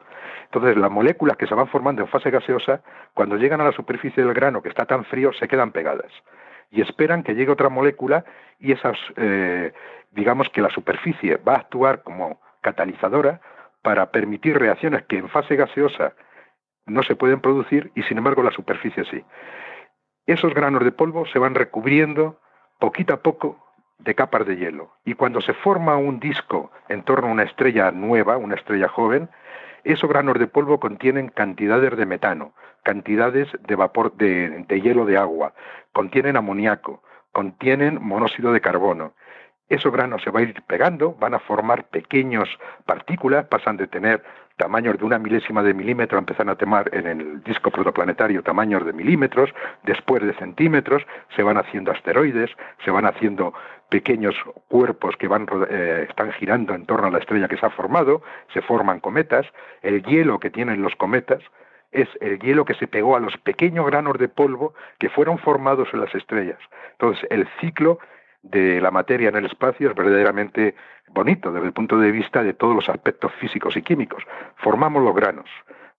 Entonces, 0.46 0.78
las 0.78 0.90
moléculas 0.90 1.36
que 1.36 1.48
se 1.48 1.54
van 1.54 1.68
formando 1.68 2.02
en 2.02 2.08
fase 2.08 2.32
gaseosa, 2.32 2.82
cuando 3.14 3.36
llegan 3.36 3.60
a 3.60 3.66
la 3.66 3.74
superficie 3.74 4.24
del 4.24 4.34
grano 4.34 4.62
que 4.62 4.70
está 4.70 4.86
tan 4.86 5.04
frío, 5.04 5.34
se 5.34 5.50
quedan 5.50 5.74
pegadas. 5.74 6.14
y 6.72 6.82
esperan 6.82 7.24
que 7.24 7.34
llegue 7.34 7.52
otra 7.52 7.70
molécula 7.70 8.24
y 8.60 8.72
esas, 8.74 8.96
eh, 9.18 9.74
digamos 10.12 10.50
que 10.50 10.62
la 10.62 10.70
superficie 10.70 11.38
va 11.38 11.54
a 11.56 11.58
actuar 11.62 12.04
como 12.04 12.40
catalizadora 12.62 13.42
para 13.90 14.12
permitir 14.12 14.60
reacciones 14.60 15.02
que 15.06 15.18
en 15.18 15.30
fase 15.30 15.56
gaseosa 15.56 16.14
no 16.86 17.02
se 17.02 17.16
pueden 17.16 17.42
producir 17.42 17.92
y 17.96 18.04
sin 18.04 18.20
embargo 18.20 18.44
la 18.44 18.52
superficie 18.52 19.04
sí. 19.06 19.26
Esos 20.28 20.54
granos 20.54 20.84
de 20.84 20.92
polvo 20.92 21.26
se 21.26 21.40
van 21.40 21.56
recubriendo 21.56 22.40
poquito 22.78 23.16
a 23.16 23.24
poco 23.24 23.58
de 23.98 24.14
capas 24.14 24.46
de 24.46 24.58
hielo 24.58 24.92
y 25.06 25.16
cuando 25.16 25.42
se 25.42 25.56
forma 25.56 25.98
un 25.98 26.20
disco 26.20 26.70
en 26.88 27.02
torno 27.02 27.30
a 27.30 27.32
una 27.32 27.42
estrella 27.42 27.90
nueva, 27.90 28.38
una 28.38 28.54
estrella 28.54 28.90
joven, 28.90 29.28
esos 29.84 30.08
granos 30.08 30.38
de 30.38 30.46
polvo 30.46 30.80
contienen 30.80 31.30
cantidades 31.30 31.98
de 31.98 32.06
metano, 32.06 32.54
cantidades 32.84 33.48
de 33.60 33.76
vapor 33.76 34.16
de, 34.18 34.66
de 34.68 34.82
hielo 34.82 35.06
de 35.06 35.18
agua, 35.18 35.56
contienen 35.94 36.38
amoníaco, 36.38 37.02
contienen 37.32 37.98
monóxido 38.00 38.54
de 38.54 38.62
carbono. 38.62 39.16
Esos 39.70 39.94
granos 39.94 40.24
se 40.24 40.32
van 40.32 40.44
a 40.46 40.50
ir 40.50 40.62
pegando, 40.64 41.14
van 41.14 41.36
a 41.36 41.40
formar 41.40 41.86
pequeñas 41.86 42.50
partículas, 42.86 43.46
pasan 43.46 43.78
de 43.78 43.88
tener 43.88 44.24
tamaños 44.58 44.98
de 44.98 45.06
una 45.06 45.20
milésima 45.20 45.64
de 45.64 45.74
milímetro, 45.74 46.18
empiezan 46.18 46.50
a 46.50 46.56
tomar 46.56 46.90
en 46.94 47.08
el 47.08 47.44
disco 47.44 47.72
protoplanetario 47.72 48.44
tamaños 48.44 48.86
de 48.86 48.92
milímetros, 48.92 49.52
después 49.84 50.22
de 50.22 50.34
centímetros, 50.34 51.04
se 51.36 51.44
van 51.44 51.58
haciendo 51.58 51.92
asteroides, 51.92 52.50
se 52.84 52.92
van 52.92 53.06
haciendo 53.06 53.54
pequeños 53.90 54.36
cuerpos 54.68 55.16
que 55.18 55.28
van, 55.28 55.48
eh, 55.70 56.08
están 56.10 56.32
girando 56.34 56.74
en 56.74 56.86
torno 56.86 57.08
a 57.08 57.12
la 57.12 57.20
estrella 57.20 57.48
que 57.48 57.58
se 57.58 57.66
ha 57.66 57.70
formado, 57.70 58.22
se 58.54 58.62
forman 58.62 59.00
cometas, 59.00 59.46
el 59.82 60.04
hielo 60.04 60.40
que 60.40 60.50
tienen 60.50 60.82
los 60.82 60.96
cometas 60.96 61.42
es 61.92 62.08
el 62.22 62.38
hielo 62.40 62.66
que 62.66 62.76
se 62.76 62.88
pegó 62.88 63.16
a 63.16 63.20
los 63.20 63.36
pequeños 63.38 63.86
granos 63.86 64.18
de 64.18 64.30
polvo 64.30 64.74
que 65.00 65.10
fueron 65.10 65.40
formados 65.40 65.88
en 65.94 66.02
las 66.02 66.14
estrellas. 66.14 66.60
Entonces, 66.92 67.26
el 67.32 67.48
ciclo 67.60 68.00
de 68.42 68.80
la 68.82 68.92
materia 68.92 69.30
en 69.30 69.36
el 69.36 69.46
espacio 69.46 69.90
es 69.90 69.96
verdaderamente 69.96 70.76
bonito 71.10 71.52
desde 71.52 71.68
el 71.68 71.74
punto 71.74 71.98
de 71.98 72.12
vista 72.12 72.44
de 72.44 72.54
todos 72.54 72.76
los 72.76 72.90
aspectos 72.90 73.32
físicos 73.40 73.76
y 73.76 73.82
químicos. 73.82 74.24
Formamos 74.58 75.04
los 75.04 75.16
granos. 75.16 75.50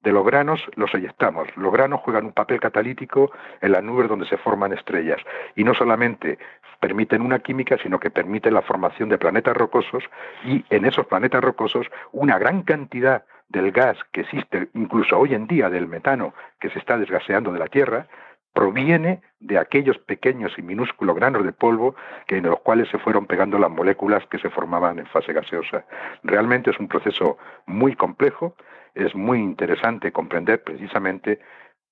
De 0.03 0.13
los 0.13 0.25
granos 0.25 0.63
los 0.77 0.95
eyectamos. 0.95 1.49
Los 1.57 1.73
granos 1.73 2.01
juegan 2.01 2.25
un 2.25 2.33
papel 2.33 2.59
catalítico 2.59 3.31
en 3.61 3.73
las 3.73 3.85
nubes 3.85 4.09
donde 4.09 4.27
se 4.27 4.39
forman 4.39 4.73
estrellas. 4.73 5.21
Y 5.57 5.65
no 5.65 5.75
solamente 5.75 6.39
permiten 6.81 7.21
una 7.21 7.41
química, 7.41 7.77
sino 7.83 8.01
que 8.01 8.11
permiten 8.11 8.55
la 8.55 8.63
formación 8.63 9.11
de 9.11 9.19
planetas 9.19 9.55
rocosos 9.55 10.05
y 10.45 10.65
en 10.71 10.87
esos 10.87 11.07
planetas 11.07 11.45
rocosos 11.45 11.87
una 12.13 12.39
gran 12.39 12.63
cantidad 12.63 13.25
del 13.51 13.73
gas 13.73 13.99
que 14.13 14.23
existe 14.23 14.69
incluso 14.75 15.19
hoy 15.19 15.35
en 15.35 15.47
día, 15.47 15.69
del 15.69 15.89
metano 15.89 16.33
que 16.59 16.71
se 16.71 16.79
está 16.79 16.97
desgaseando 16.97 17.53
de 17.53 17.59
la 17.59 17.67
Tierra, 17.67 18.07
proviene 18.53 19.23
de 19.41 19.59
aquellos 19.59 19.99
pequeños 19.99 20.53
y 20.59 20.63
minúsculos 20.63 21.17
granos 21.17 21.45
de 21.45 21.53
polvo 21.53 21.95
que 22.27 22.37
en 22.37 22.45
los 22.45 22.61
cuales 22.61 22.89
se 22.91 22.99
fueron 22.99 23.27
pegando 23.27 23.59
las 23.59 23.71
moléculas 23.71 24.25
que 24.31 24.39
se 24.39 24.51
formaban 24.51 24.99
en 24.99 25.07
fase 25.07 25.33
gaseosa. 25.33 25.85
Realmente 26.23 26.71
es 26.71 26.79
un 26.79 26.89
proceso 26.89 27.39
muy 27.67 27.95
complejo, 27.95 28.55
es 28.95 29.15
muy 29.15 29.39
interesante 29.39 30.13
comprender 30.13 30.63
precisamente 30.63 31.41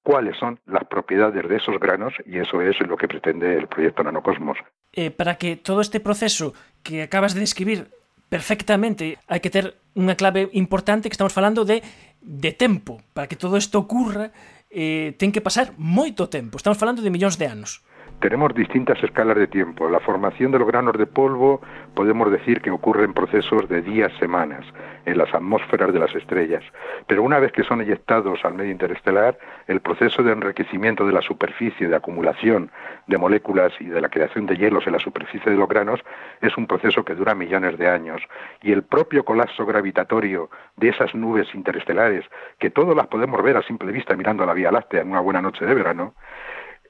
cuáles 0.02 0.36
son 0.36 0.58
las 0.66 0.84
propiedades 0.84 1.48
de 1.48 1.56
esos 1.56 1.78
granos 1.78 2.14
y 2.26 2.38
eso 2.38 2.60
es 2.62 2.78
lo 2.80 2.96
que 2.96 3.08
pretende 3.08 3.56
el 3.56 3.68
proyecto 3.68 4.02
Nanocosmos. 4.02 4.58
Eh, 4.92 5.10
para 5.10 5.36
que 5.36 5.56
todo 5.56 5.80
este 5.80 6.00
proceso 6.00 6.54
que 6.82 7.02
acabas 7.02 7.34
de 7.34 7.40
describir 7.40 7.88
perfectamente 8.28 9.16
hai 9.24 9.40
que 9.40 9.48
ter 9.48 9.80
unha 9.96 10.12
clave 10.12 10.52
importante 10.52 11.08
que 11.08 11.16
estamos 11.16 11.32
falando 11.32 11.64
de 11.64 11.80
de 12.20 12.52
tempo 12.52 13.00
para 13.16 13.24
que 13.24 13.40
todo 13.40 13.56
isto 13.56 13.80
ocurra 13.80 14.30
eh, 14.70 15.16
ten 15.16 15.32
que 15.32 15.40
pasar 15.40 15.72
moito 15.76 16.28
tempo. 16.28 16.56
Estamos 16.60 16.78
falando 16.78 17.00
de 17.00 17.12
millóns 17.12 17.40
de 17.40 17.48
anos. 17.48 17.80
Tenemos 18.20 18.52
distintas 18.52 19.00
escalas 19.04 19.36
de 19.36 19.46
tiempo. 19.46 19.88
La 19.88 20.00
formación 20.00 20.50
de 20.50 20.58
los 20.58 20.66
granos 20.66 20.98
de 20.98 21.06
polvo 21.06 21.60
podemos 21.94 22.32
decir 22.32 22.60
que 22.60 22.72
ocurre 22.72 23.04
en 23.04 23.14
procesos 23.14 23.68
de 23.68 23.80
días, 23.80 24.12
semanas, 24.18 24.64
en 25.06 25.16
las 25.16 25.32
atmósferas 25.32 25.92
de 25.92 26.00
las 26.00 26.12
estrellas. 26.16 26.64
Pero 27.06 27.22
una 27.22 27.38
vez 27.38 27.52
que 27.52 27.62
son 27.62 27.80
eyectados 27.80 28.44
al 28.44 28.54
medio 28.54 28.72
interestelar, 28.72 29.38
el 29.68 29.80
proceso 29.80 30.24
de 30.24 30.32
enriquecimiento 30.32 31.06
de 31.06 31.12
la 31.12 31.22
superficie, 31.22 31.86
de 31.86 31.94
acumulación 31.94 32.72
de 33.06 33.18
moléculas 33.18 33.72
y 33.78 33.84
de 33.84 34.00
la 34.00 34.08
creación 34.08 34.46
de 34.46 34.56
hielos 34.56 34.84
en 34.88 34.94
la 34.94 34.98
superficie 34.98 35.52
de 35.52 35.56
los 35.56 35.68
granos 35.68 36.00
es 36.40 36.56
un 36.56 36.66
proceso 36.66 37.04
que 37.04 37.14
dura 37.14 37.36
millones 37.36 37.78
de 37.78 37.88
años. 37.88 38.20
Y 38.62 38.72
el 38.72 38.82
propio 38.82 39.24
colapso 39.24 39.64
gravitatorio 39.64 40.50
de 40.76 40.88
esas 40.88 41.14
nubes 41.14 41.46
interestelares, 41.54 42.24
que 42.58 42.70
todas 42.70 42.96
las 42.96 43.06
podemos 43.06 43.40
ver 43.44 43.56
a 43.56 43.62
simple 43.62 43.92
vista 43.92 44.16
mirando 44.16 44.42
a 44.42 44.46
la 44.46 44.54
Vía 44.54 44.72
Láctea 44.72 45.02
en 45.02 45.12
una 45.12 45.20
buena 45.20 45.40
noche 45.40 45.64
de 45.64 45.74
verano, 45.74 46.14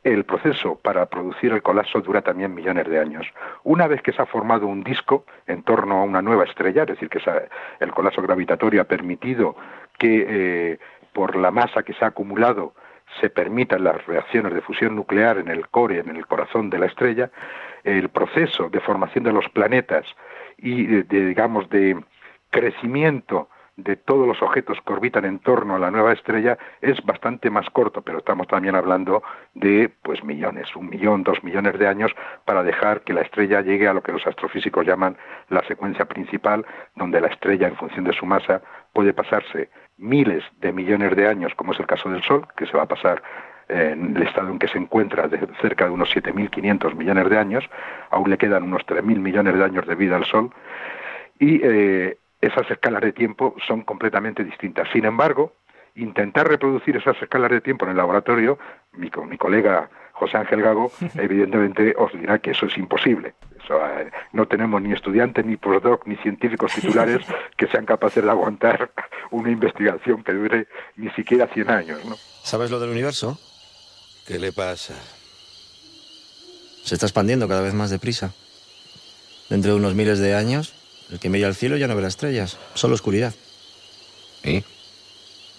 el 0.05 0.25
proceso 0.25 0.77
para 0.77 1.07
producir 1.07 1.53
el 1.53 1.63
colapso 1.63 2.01
dura 2.01 2.23
también 2.23 2.55
millones 2.55 2.89
de 2.89 2.99
años. 2.99 3.27
Una 3.65 3.87
vez 3.87 4.03
que 4.03 4.13
se 4.13 4.23
ha 4.23 4.27
formado 4.27 4.67
un 4.67 4.83
disco 4.83 5.25
en 5.47 5.63
torno 5.63 5.99
a 5.99 6.05
una 6.05 6.23
nueva 6.23 6.45
estrella, 6.45 6.83
es 6.83 6.89
decir, 6.89 7.09
que 7.09 7.21
el 7.81 7.93
colapso 7.93 8.23
gravitatorio 8.23 8.83
ha 8.83 8.85
permitido 8.85 9.57
que 9.99 10.27
eh, 10.29 10.79
por 11.13 11.37
la 11.37 11.51
masa 11.51 11.83
que 11.83 11.95
se 11.95 12.05
ha 12.05 12.09
acumulado 12.09 12.75
se 13.21 13.31
permitan 13.31 13.85
las 13.85 14.05
reacciones 14.07 14.55
de 14.55 14.61
fusión 14.61 14.95
nuclear 14.95 15.39
en 15.39 15.49
el 15.49 15.69
core, 15.69 15.99
en 15.99 16.15
el 16.15 16.27
corazón 16.27 16.71
de 16.71 16.79
la 16.79 16.87
estrella, 16.87 17.31
el 17.85 18.11
proceso 18.11 18.69
de 18.69 18.81
formación 18.81 19.25
de 19.25 19.33
los 19.33 19.49
planetas 19.49 20.05
y, 20.59 21.03
digamos, 21.03 21.69
de 21.71 21.97
crecimiento 22.51 23.49
de 23.79 23.95
todos 23.95 24.27
los 24.27 24.43
objetos 24.43 24.77
que 24.85 24.93
orbitan 24.93 25.25
en 25.25 25.39
torno 25.39 25.77
a 25.77 25.79
la 25.79 25.91
nueva 25.93 26.13
estrella 26.13 26.59
es 26.81 27.01
bastante 27.05 27.49
más 27.49 27.71
corto, 27.71 28.03
pero 28.03 28.19
estamos 28.19 28.49
también 28.49 28.75
hablando 28.75 29.23
de 29.55 29.89
pues 30.03 30.23
millones, 30.25 30.75
un 30.75 30.91
millón, 30.91 31.23
dos 31.23 31.43
millones 31.45 31.79
de 31.79 31.87
años 31.87 32.11
para 32.45 32.65
dejar 32.65 33.03
que 33.03 33.13
la 33.13 33.23
estrella 33.23 33.61
llegue 33.61 33.87
a 33.87 33.95
lo 33.95 34.03
que 34.03 34.11
los 34.11 34.27
astrofísicos 34.27 34.85
llaman 34.85 35.17
la 35.49 35.63
secuencia 35.63 36.07
principal, 36.07 36.67
donde 36.97 37.21
la 37.21 37.29
estrella 37.29 37.69
en 37.69 37.77
función 37.77 38.05
de 38.05 38.13
su 38.13 38.27
masa 38.27 38.63
puede 38.93 39.13
pasarse 39.13 39.71
miles 39.97 40.43
de 40.61 40.73
millones 40.73 41.15
de 41.15 41.29
años, 41.29 41.55
como 41.55 41.73
es 41.73 41.79
el 41.79 41.87
caso 41.87 42.11
del 42.11 42.23
Sol, 42.25 42.49
que 42.57 42.67
se 42.67 42.77
va 42.77 42.83
a 42.83 42.89
pasar 42.89 43.23
en 43.69 44.17
el 44.17 44.23
estado 44.25 44.49
en 44.49 44.59
que 44.59 44.67
se 44.67 44.79
encuentra 44.79 45.29
de 45.29 45.39
cerca 45.61 45.85
de 45.85 45.93
unos 45.93 46.13
7.500 46.17 46.95
millones 46.97 47.31
de 47.31 47.39
años, 47.39 47.65
aún 48.11 48.29
le 48.29 48.39
quedan 48.39 48.65
unos 48.65 48.85
3.000 48.87 49.21
millones 49.21 49.55
de 49.55 49.65
años 49.65 49.87
de 49.87 49.95
vida 49.95 50.17
al 50.17 50.25
Sol, 50.25 50.51
y 51.39 51.61
eh, 51.63 52.17
esas 52.41 52.71
escalas 52.71 53.03
de 53.03 53.13
tiempo 53.13 53.55
son 53.67 53.83
completamente 53.83 54.45
distintas. 54.45 54.89
Sin 54.93 55.05
embargo, 55.05 55.55
intentar 55.95 56.49
reproducir 56.49 56.97
esas 56.97 57.21
escalas 57.21 57.51
de 57.51 57.61
tiempo 57.61 57.85
en 57.85 57.93
el 57.93 57.97
laboratorio, 57.97 58.59
mi, 58.93 59.11
mi 59.29 59.39
colega 59.39 59.91
José 60.13 60.37
Ángel 60.37 60.63
Gago, 60.63 60.93
evidentemente 61.15 61.95
os 61.97 62.13
dirá 62.13 62.39
que 62.39 62.53
eso 62.53 62.67
es 62.67 62.77
imposible. 62.77 63.35
Eh, 63.71 64.11
no 64.33 64.47
tenemos 64.47 64.81
ni 64.81 64.93
estudiantes, 64.93 65.45
ni 65.45 65.57
postdoc, 65.57 66.07
ni 66.07 66.17
científicos 66.17 66.73
titulares 66.73 67.25
que 67.57 67.67
sean 67.67 67.85
capaces 67.85 68.25
de 68.25 68.31
aguantar 68.31 68.91
una 69.31 69.51
investigación 69.51 70.23
que 70.23 70.33
dure 70.33 70.69
ni 70.97 71.11
siquiera 71.11 71.47
100 71.49 71.71
años. 71.71 72.05
¿no? 72.05 72.17
¿Sabes 72.43 72.71
lo 72.71 72.81
del 72.81 72.91
universo? 72.91 73.39
¿Qué 74.27 74.39
le 74.39 74.53
pasa? 74.53 74.95
Se 76.85 76.95
está 76.95 77.07
expandiendo 77.07 77.49
cada 77.49 77.63
vez 77.63 77.75
más 77.75 77.91
deprisa. 77.91 78.33
Dentro 79.51 79.73
de 79.73 79.79
unos 79.79 79.95
miles 79.95 80.19
de 80.19 80.35
años 80.35 80.78
el 81.11 81.19
que 81.19 81.29
mira 81.29 81.49
al 81.49 81.55
cielo 81.55 81.77
ya 81.77 81.89
no 81.89 81.97
verá 81.97 82.09
estrellas, 82.09 82.57
solo 82.75 82.95
oscuridad. 82.95 83.35
¿Y? 84.45 84.63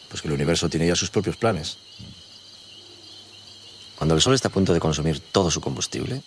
Pues 0.09 0.21
que 0.21 0.27
el 0.27 0.33
universo 0.33 0.69
tiene 0.69 0.87
ya 0.87 0.95
sus 0.95 1.09
propios 1.09 1.37
planes. 1.37 1.77
Cuando 3.95 4.15
el 4.15 4.21
Sol 4.21 4.33
está 4.33 4.47
a 4.47 4.51
punto 4.51 4.73
de 4.73 4.79
consumir 4.79 5.19
todo 5.19 5.51
su 5.51 5.59
combustible, 5.59 6.21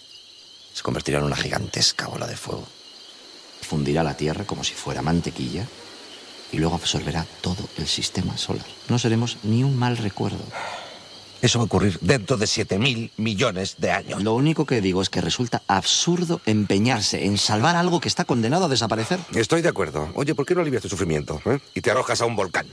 se 0.75 0.83
convertirá 0.83 1.19
en 1.19 1.25
una 1.25 1.37
gigantesca 1.37 2.09
ola 2.09 2.27
de 2.27 2.37
fuego. 2.37 2.67
Fundirá 3.63 4.03
la 4.03 4.17
Tierra 4.17 4.45
como 4.45 4.65
si 4.65 4.75
fuera 4.75 5.03
mantequilla 5.03 5.67
y 6.53 6.59
luego 6.59 6.75
absorberá 6.75 7.27
todo 7.41 7.69
el 7.79 7.89
sistema 7.89 8.37
solar. 8.37 8.67
No 8.89 8.99
seremos 8.99 9.39
ni 9.43 9.65
un 9.65 9.77
mal 9.77 9.97
recuerdo. 9.97 10.45
Eso 11.43 11.59
va 11.59 11.65
a 11.65 11.67
ocurrir 11.67 11.99
dentro 12.01 12.37
de 12.37 12.47
7.000 12.47 13.11
millones 13.17 13.77
de 13.79 13.91
años. 13.91 14.23
Lo 14.23 14.35
único 14.35 14.65
que 14.65 14.81
digo 14.81 15.03
es 15.03 15.11
que 15.11 15.21
resulta 15.21 15.61
absurdo 15.67 16.41
empeñarse 16.47 17.27
en 17.27 17.37
salvar 17.37 17.75
algo 17.75 17.99
que 18.01 18.07
está 18.07 18.25
condenado 18.25 18.67
a 18.67 18.69
desaparecer. 18.69 19.19
Estoy 19.35 19.61
de 19.61 19.69
acuerdo. 19.69 20.09
Oye, 20.15 20.37
¿por 20.37 20.47
qué 20.47 20.55
no 20.55 20.61
alivias 20.61 20.83
tu 20.83 20.89
sufrimiento 20.89 21.43
eh? 21.45 21.59
y 21.75 21.81
te 21.81 21.91
arrojas 21.91 22.21
a 22.23 22.27
un 22.27 22.37
volcán? 22.37 22.69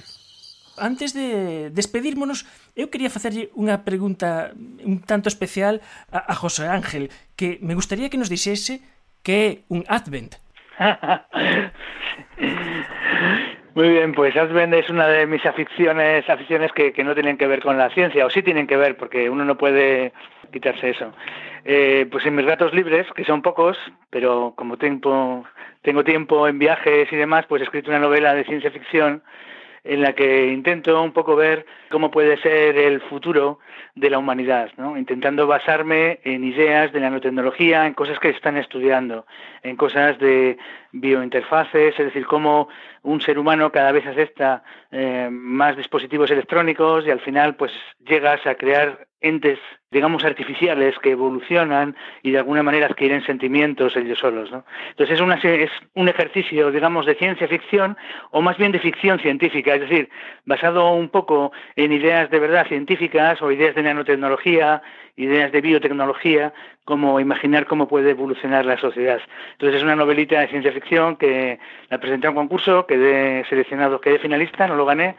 Antes 0.77 1.13
de 1.13 1.71
despedirmonos, 1.73 2.45
eu 2.77 2.93
quería 2.93 3.09
facerlle 3.09 3.49
unha 3.57 3.81
pregunta 3.81 4.53
un 4.85 5.01
tanto 5.01 5.27
especial 5.27 5.81
a, 6.13 6.29
a 6.31 6.35
José 6.37 6.69
Ángel, 6.69 7.09
que 7.35 7.57
me 7.65 7.73
gustaría 7.73 8.07
que 8.07 8.21
nos 8.21 8.29
dixese 8.29 8.85
que 9.25 9.33
é 9.33 9.49
un 9.73 9.81
Advent. 9.89 10.37
Muy 13.79 13.91
bien, 13.91 14.11
pues 14.11 14.35
Advent 14.35 14.73
es 14.73 14.89
una 14.89 15.07
de 15.07 15.25
mis 15.25 15.45
aficiones, 15.45 16.29
aficiones 16.29 16.69
que, 16.73 16.91
que, 16.91 17.01
no 17.01 17.13
tienen 17.13 17.37
que 17.37 17.47
ver 17.47 17.61
con 17.61 17.77
la 17.77 17.89
ciencia, 17.91 18.25
o 18.25 18.29
sí 18.29 18.43
tienen 18.43 18.67
que 18.67 18.75
ver, 18.75 18.97
porque 18.97 19.29
uno 19.29 19.45
no 19.45 19.57
puede 19.57 20.11
quitarse 20.51 20.89
eso. 20.89 21.13
Eh, 21.63 22.05
pues 22.11 22.25
en 22.25 22.35
mis 22.35 22.45
ratos 22.45 22.73
libres, 22.73 23.07
que 23.15 23.23
son 23.23 23.41
pocos, 23.41 23.77
pero 24.09 24.51
como 24.57 24.75
tiempo, 24.75 25.45
tengo 25.81 26.03
tiempo 26.03 26.45
en 26.49 26.59
viajes 26.59 27.07
y 27.09 27.15
demás, 27.15 27.45
pues 27.47 27.61
he 27.61 27.63
escrito 27.63 27.89
una 27.89 27.99
novela 27.99 28.33
de 28.33 28.43
ciencia 28.43 28.69
ficción 28.69 29.23
en 29.85 30.01
la 30.01 30.13
que 30.13 30.47
intento 30.47 31.01
un 31.01 31.13
poco 31.13 31.37
ver 31.37 31.65
cómo 31.89 32.11
puede 32.11 32.37
ser 32.41 32.77
el 32.77 32.99
futuro 33.01 33.59
de 33.95 34.09
la 34.09 34.17
humanidad, 34.17 34.71
¿no? 34.77 34.97
intentando 34.97 35.47
basarme 35.47 36.19
en 36.23 36.43
ideas 36.43 36.91
de 36.91 36.99
nanotecnología, 36.99 37.85
en 37.85 37.93
cosas 37.93 38.19
que 38.19 38.29
están 38.29 38.57
estudiando, 38.57 39.25
en 39.63 39.75
cosas 39.77 40.19
de 40.19 40.57
biointerfaces, 40.91 41.99
es 41.99 42.05
decir, 42.05 42.25
cómo 42.25 42.67
un 43.03 43.21
ser 43.21 43.37
humano 43.37 43.71
cada 43.71 43.91
vez 43.91 44.05
acepta 44.05 44.63
eh, 44.91 45.29
más 45.31 45.77
dispositivos 45.77 46.31
electrónicos 46.31 47.05
y 47.05 47.11
al 47.11 47.19
final 47.19 47.55
pues 47.55 47.71
llegas 48.05 48.45
a 48.45 48.55
crear 48.55 49.07
entes, 49.21 49.59
digamos, 49.91 50.23
artificiales 50.23 50.97
que 50.99 51.11
evolucionan 51.11 51.95
y 52.23 52.31
de 52.31 52.37
alguna 52.37 52.63
manera 52.63 52.87
adquieren 52.87 53.23
sentimientos 53.25 53.95
ellos 53.95 54.19
solos. 54.19 54.49
¿no? 54.51 54.63
Entonces 54.91 55.15
es, 55.15 55.21
una, 55.21 55.35
es 55.35 55.71
un 55.93 56.07
ejercicio, 56.07 56.71
digamos, 56.71 57.05
de 57.05 57.15
ciencia 57.15 57.47
ficción 57.47 57.97
o 58.31 58.41
más 58.41 58.57
bien 58.57 58.71
de 58.71 58.79
ficción 58.79 59.19
científica, 59.19 59.75
es 59.75 59.81
decir, 59.81 60.09
basado 60.45 60.91
un 60.91 61.09
poco 61.09 61.51
en 61.75 61.91
ideas 61.91 62.29
de 62.29 62.39
verdad 62.39 62.67
científicas 62.67 63.41
o 63.41 63.51
ideas 63.51 63.75
de 63.75 63.83
nanotecnología, 63.83 64.81
ideas 65.19 65.51
de 65.51 65.61
biotecnología, 65.61 66.53
como 66.85 67.19
imaginar 67.19 67.67
cómo 67.67 67.87
puede 67.87 68.11
evolucionar 68.11 68.65
la 68.65 68.77
sociedad. 68.79 69.19
Entonces 69.51 69.77
es 69.77 69.83
una 69.83 69.95
novelita 69.95 70.39
de 70.39 70.47
ciencia 70.47 70.71
ficción 70.71 71.17
que 71.17 71.59
la 71.89 71.99
presenté 71.99 72.27
a 72.27 72.29
un 72.31 72.37
concurso, 72.37 72.87
quedé 72.87 73.45
seleccionado, 73.49 73.99
quedé 73.99 74.17
finalista, 74.19 74.67
no 74.67 74.75
lo 74.75 74.85
gané, 74.85 75.15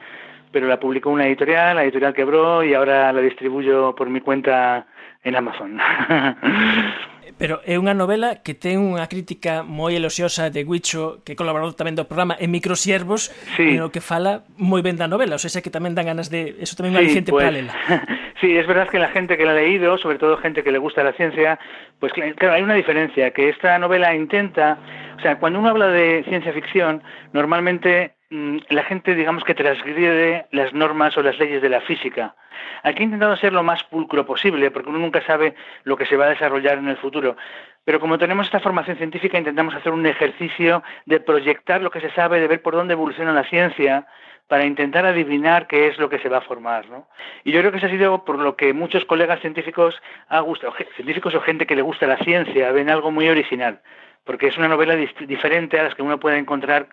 pero 0.52 0.66
la 0.66 0.80
publicó 0.80 1.10
una 1.10 1.26
editorial, 1.26 1.76
la 1.76 1.84
editorial 1.84 2.14
quebró 2.14 2.64
y 2.64 2.74
ahora 2.74 3.12
la 3.12 3.20
distribuyo 3.20 3.94
por 3.94 4.08
mi 4.08 4.20
cuenta 4.20 4.86
en 5.22 5.36
Amazon. 5.36 5.78
Pero 7.40 7.64
é 7.64 7.80
unha 7.80 7.96
novela 7.96 8.44
que 8.44 8.52
ten 8.52 8.84
unha 8.84 9.08
crítica 9.08 9.64
moi 9.64 9.96
eloxiosa 9.96 10.52
de 10.52 10.60
Guicho, 10.60 11.24
que 11.24 11.32
colaborou 11.32 11.72
tamén 11.72 11.96
do 11.96 12.04
programa 12.04 12.36
en 12.36 12.52
Microsiervos, 12.52 13.32
sí. 13.56 13.80
no 13.80 13.88
que 13.88 14.04
fala 14.04 14.44
moi 14.60 14.84
ben 14.84 15.00
da 15.00 15.08
novela, 15.08 15.34
o 15.34 15.40
sea, 15.40 15.64
que 15.64 15.72
tamén 15.72 15.96
dan 15.96 16.04
ganas 16.12 16.28
de... 16.28 16.60
Eso 16.60 16.76
tamén 16.76 17.00
é 17.00 17.08
sí, 17.08 17.24
pues, 17.24 17.40
paralela. 17.40 17.72
Sí, 18.40 18.56
es 18.56 18.66
verdad 18.66 18.88
que 18.88 18.98
la 18.98 19.08
gente 19.08 19.36
que 19.36 19.44
la 19.44 19.52
ha 19.52 19.54
leído, 19.54 19.98
sobre 19.98 20.16
todo 20.16 20.36
gente 20.38 20.64
que 20.64 20.72
le 20.72 20.78
gusta 20.78 21.04
la 21.04 21.12
ciencia, 21.12 21.60
pues 21.98 22.10
claro, 22.12 22.54
hay 22.54 22.62
una 22.62 22.72
diferencia, 22.72 23.32
que 23.32 23.50
esta 23.50 23.78
novela 23.78 24.14
intenta... 24.14 24.78
O 25.18 25.20
sea, 25.20 25.36
cuando 25.36 25.58
uno 25.58 25.68
habla 25.68 25.88
de 25.88 26.24
ciencia 26.24 26.50
ficción, 26.52 27.02
normalmente 27.34 28.16
la 28.30 28.84
gente, 28.84 29.16
digamos, 29.16 29.42
que 29.42 29.54
transgrede 29.54 30.46
las 30.52 30.72
normas 30.72 31.16
o 31.16 31.22
las 31.22 31.38
leyes 31.38 31.60
de 31.60 31.68
la 31.68 31.80
física. 31.80 32.36
Aquí 32.84 33.02
he 33.02 33.04
intentado 33.04 33.36
ser 33.36 33.52
lo 33.52 33.64
más 33.64 33.82
pulcro 33.84 34.24
posible, 34.24 34.70
porque 34.70 34.88
uno 34.88 34.98
nunca 34.98 35.20
sabe 35.26 35.54
lo 35.82 35.96
que 35.96 36.06
se 36.06 36.16
va 36.16 36.26
a 36.26 36.30
desarrollar 36.30 36.78
en 36.78 36.88
el 36.88 36.96
futuro. 36.96 37.36
Pero 37.84 37.98
como 37.98 38.18
tenemos 38.18 38.46
esta 38.46 38.60
formación 38.60 38.96
científica, 38.98 39.36
intentamos 39.36 39.74
hacer 39.74 39.92
un 39.92 40.06
ejercicio 40.06 40.82
de 41.06 41.18
proyectar 41.18 41.82
lo 41.82 41.90
que 41.90 42.00
se 42.00 42.10
sabe, 42.12 42.40
de 42.40 42.46
ver 42.46 42.62
por 42.62 42.74
dónde 42.74 42.92
evoluciona 42.92 43.32
la 43.32 43.44
ciencia, 43.44 44.06
para 44.46 44.64
intentar 44.64 45.06
adivinar 45.06 45.66
qué 45.66 45.88
es 45.88 45.98
lo 45.98 46.08
que 46.08 46.18
se 46.18 46.28
va 46.28 46.38
a 46.38 46.42
formar. 46.42 46.88
¿no? 46.88 47.08
Y 47.44 47.52
yo 47.52 47.60
creo 47.60 47.72
que 47.72 47.78
eso 47.78 47.86
ha 47.86 47.90
sido 47.90 48.24
por 48.24 48.38
lo 48.38 48.56
que 48.56 48.72
muchos 48.72 49.04
colegas 49.06 49.40
científicos, 49.40 50.00
ha 50.28 50.40
gustado, 50.40 50.74
científicos 50.94 51.34
o 51.34 51.40
gente 51.40 51.66
que 51.66 51.76
le 51.76 51.82
gusta 51.82 52.06
la 52.06 52.18
ciencia, 52.18 52.70
ven 52.70 52.90
algo 52.90 53.10
muy 53.10 53.28
original, 53.28 53.80
porque 54.24 54.48
es 54.48 54.58
una 54.58 54.68
novela 54.68 54.94
diferente 54.96 55.80
a 55.80 55.84
las 55.84 55.94
que 55.94 56.02
uno 56.02 56.20
puede 56.20 56.38
encontrar 56.38 56.88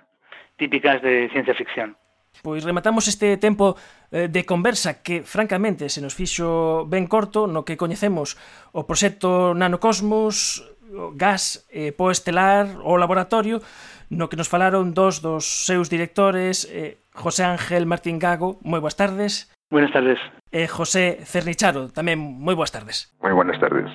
típicas 0.57 1.01
de 1.01 1.29
ciencia 1.31 1.53
ficción. 1.53 1.95
Pois 2.43 2.63
rematamos 2.63 3.07
este 3.07 3.37
tempo 3.37 3.77
eh, 4.11 4.27
de 4.29 4.45
conversa 4.45 5.01
que 5.01 5.23
francamente 5.23 5.89
se 5.89 6.01
nos 6.01 6.13
fixo 6.13 6.85
ben 6.85 7.09
corto 7.09 7.47
no 7.47 7.65
que 7.65 7.77
coñecemos 7.77 8.37
o 8.73 8.85
proxecto 8.85 9.57
Nanocosmos, 9.57 10.61
o 10.93 11.17
gas 11.17 11.65
eh, 11.73 11.91
poestelar, 11.91 12.77
o 12.85 12.97
laboratorio, 12.97 13.61
no 14.09 14.29
que 14.29 14.37
nos 14.37 14.49
falaron 14.49 14.93
dos 14.93 15.25
dos 15.25 15.65
seus 15.65 15.89
directores, 15.89 16.69
eh, 16.69 17.01
José 17.11 17.43
Ángel 17.43 17.89
Martín 17.89 18.21
Gago, 18.21 18.61
moi 18.61 18.79
boas 18.79 18.95
tardes. 18.95 19.49
Buenas 19.73 19.91
tardes. 19.91 20.21
E 20.53 20.63
eh, 20.63 20.67
José 20.69 21.19
Cernicharo, 21.25 21.89
tamén 21.89 22.21
moi 22.21 22.53
boas 22.53 22.71
tardes. 22.71 23.11
Moi 23.19 23.33
buenas 23.33 23.57
tardes. 23.59 23.89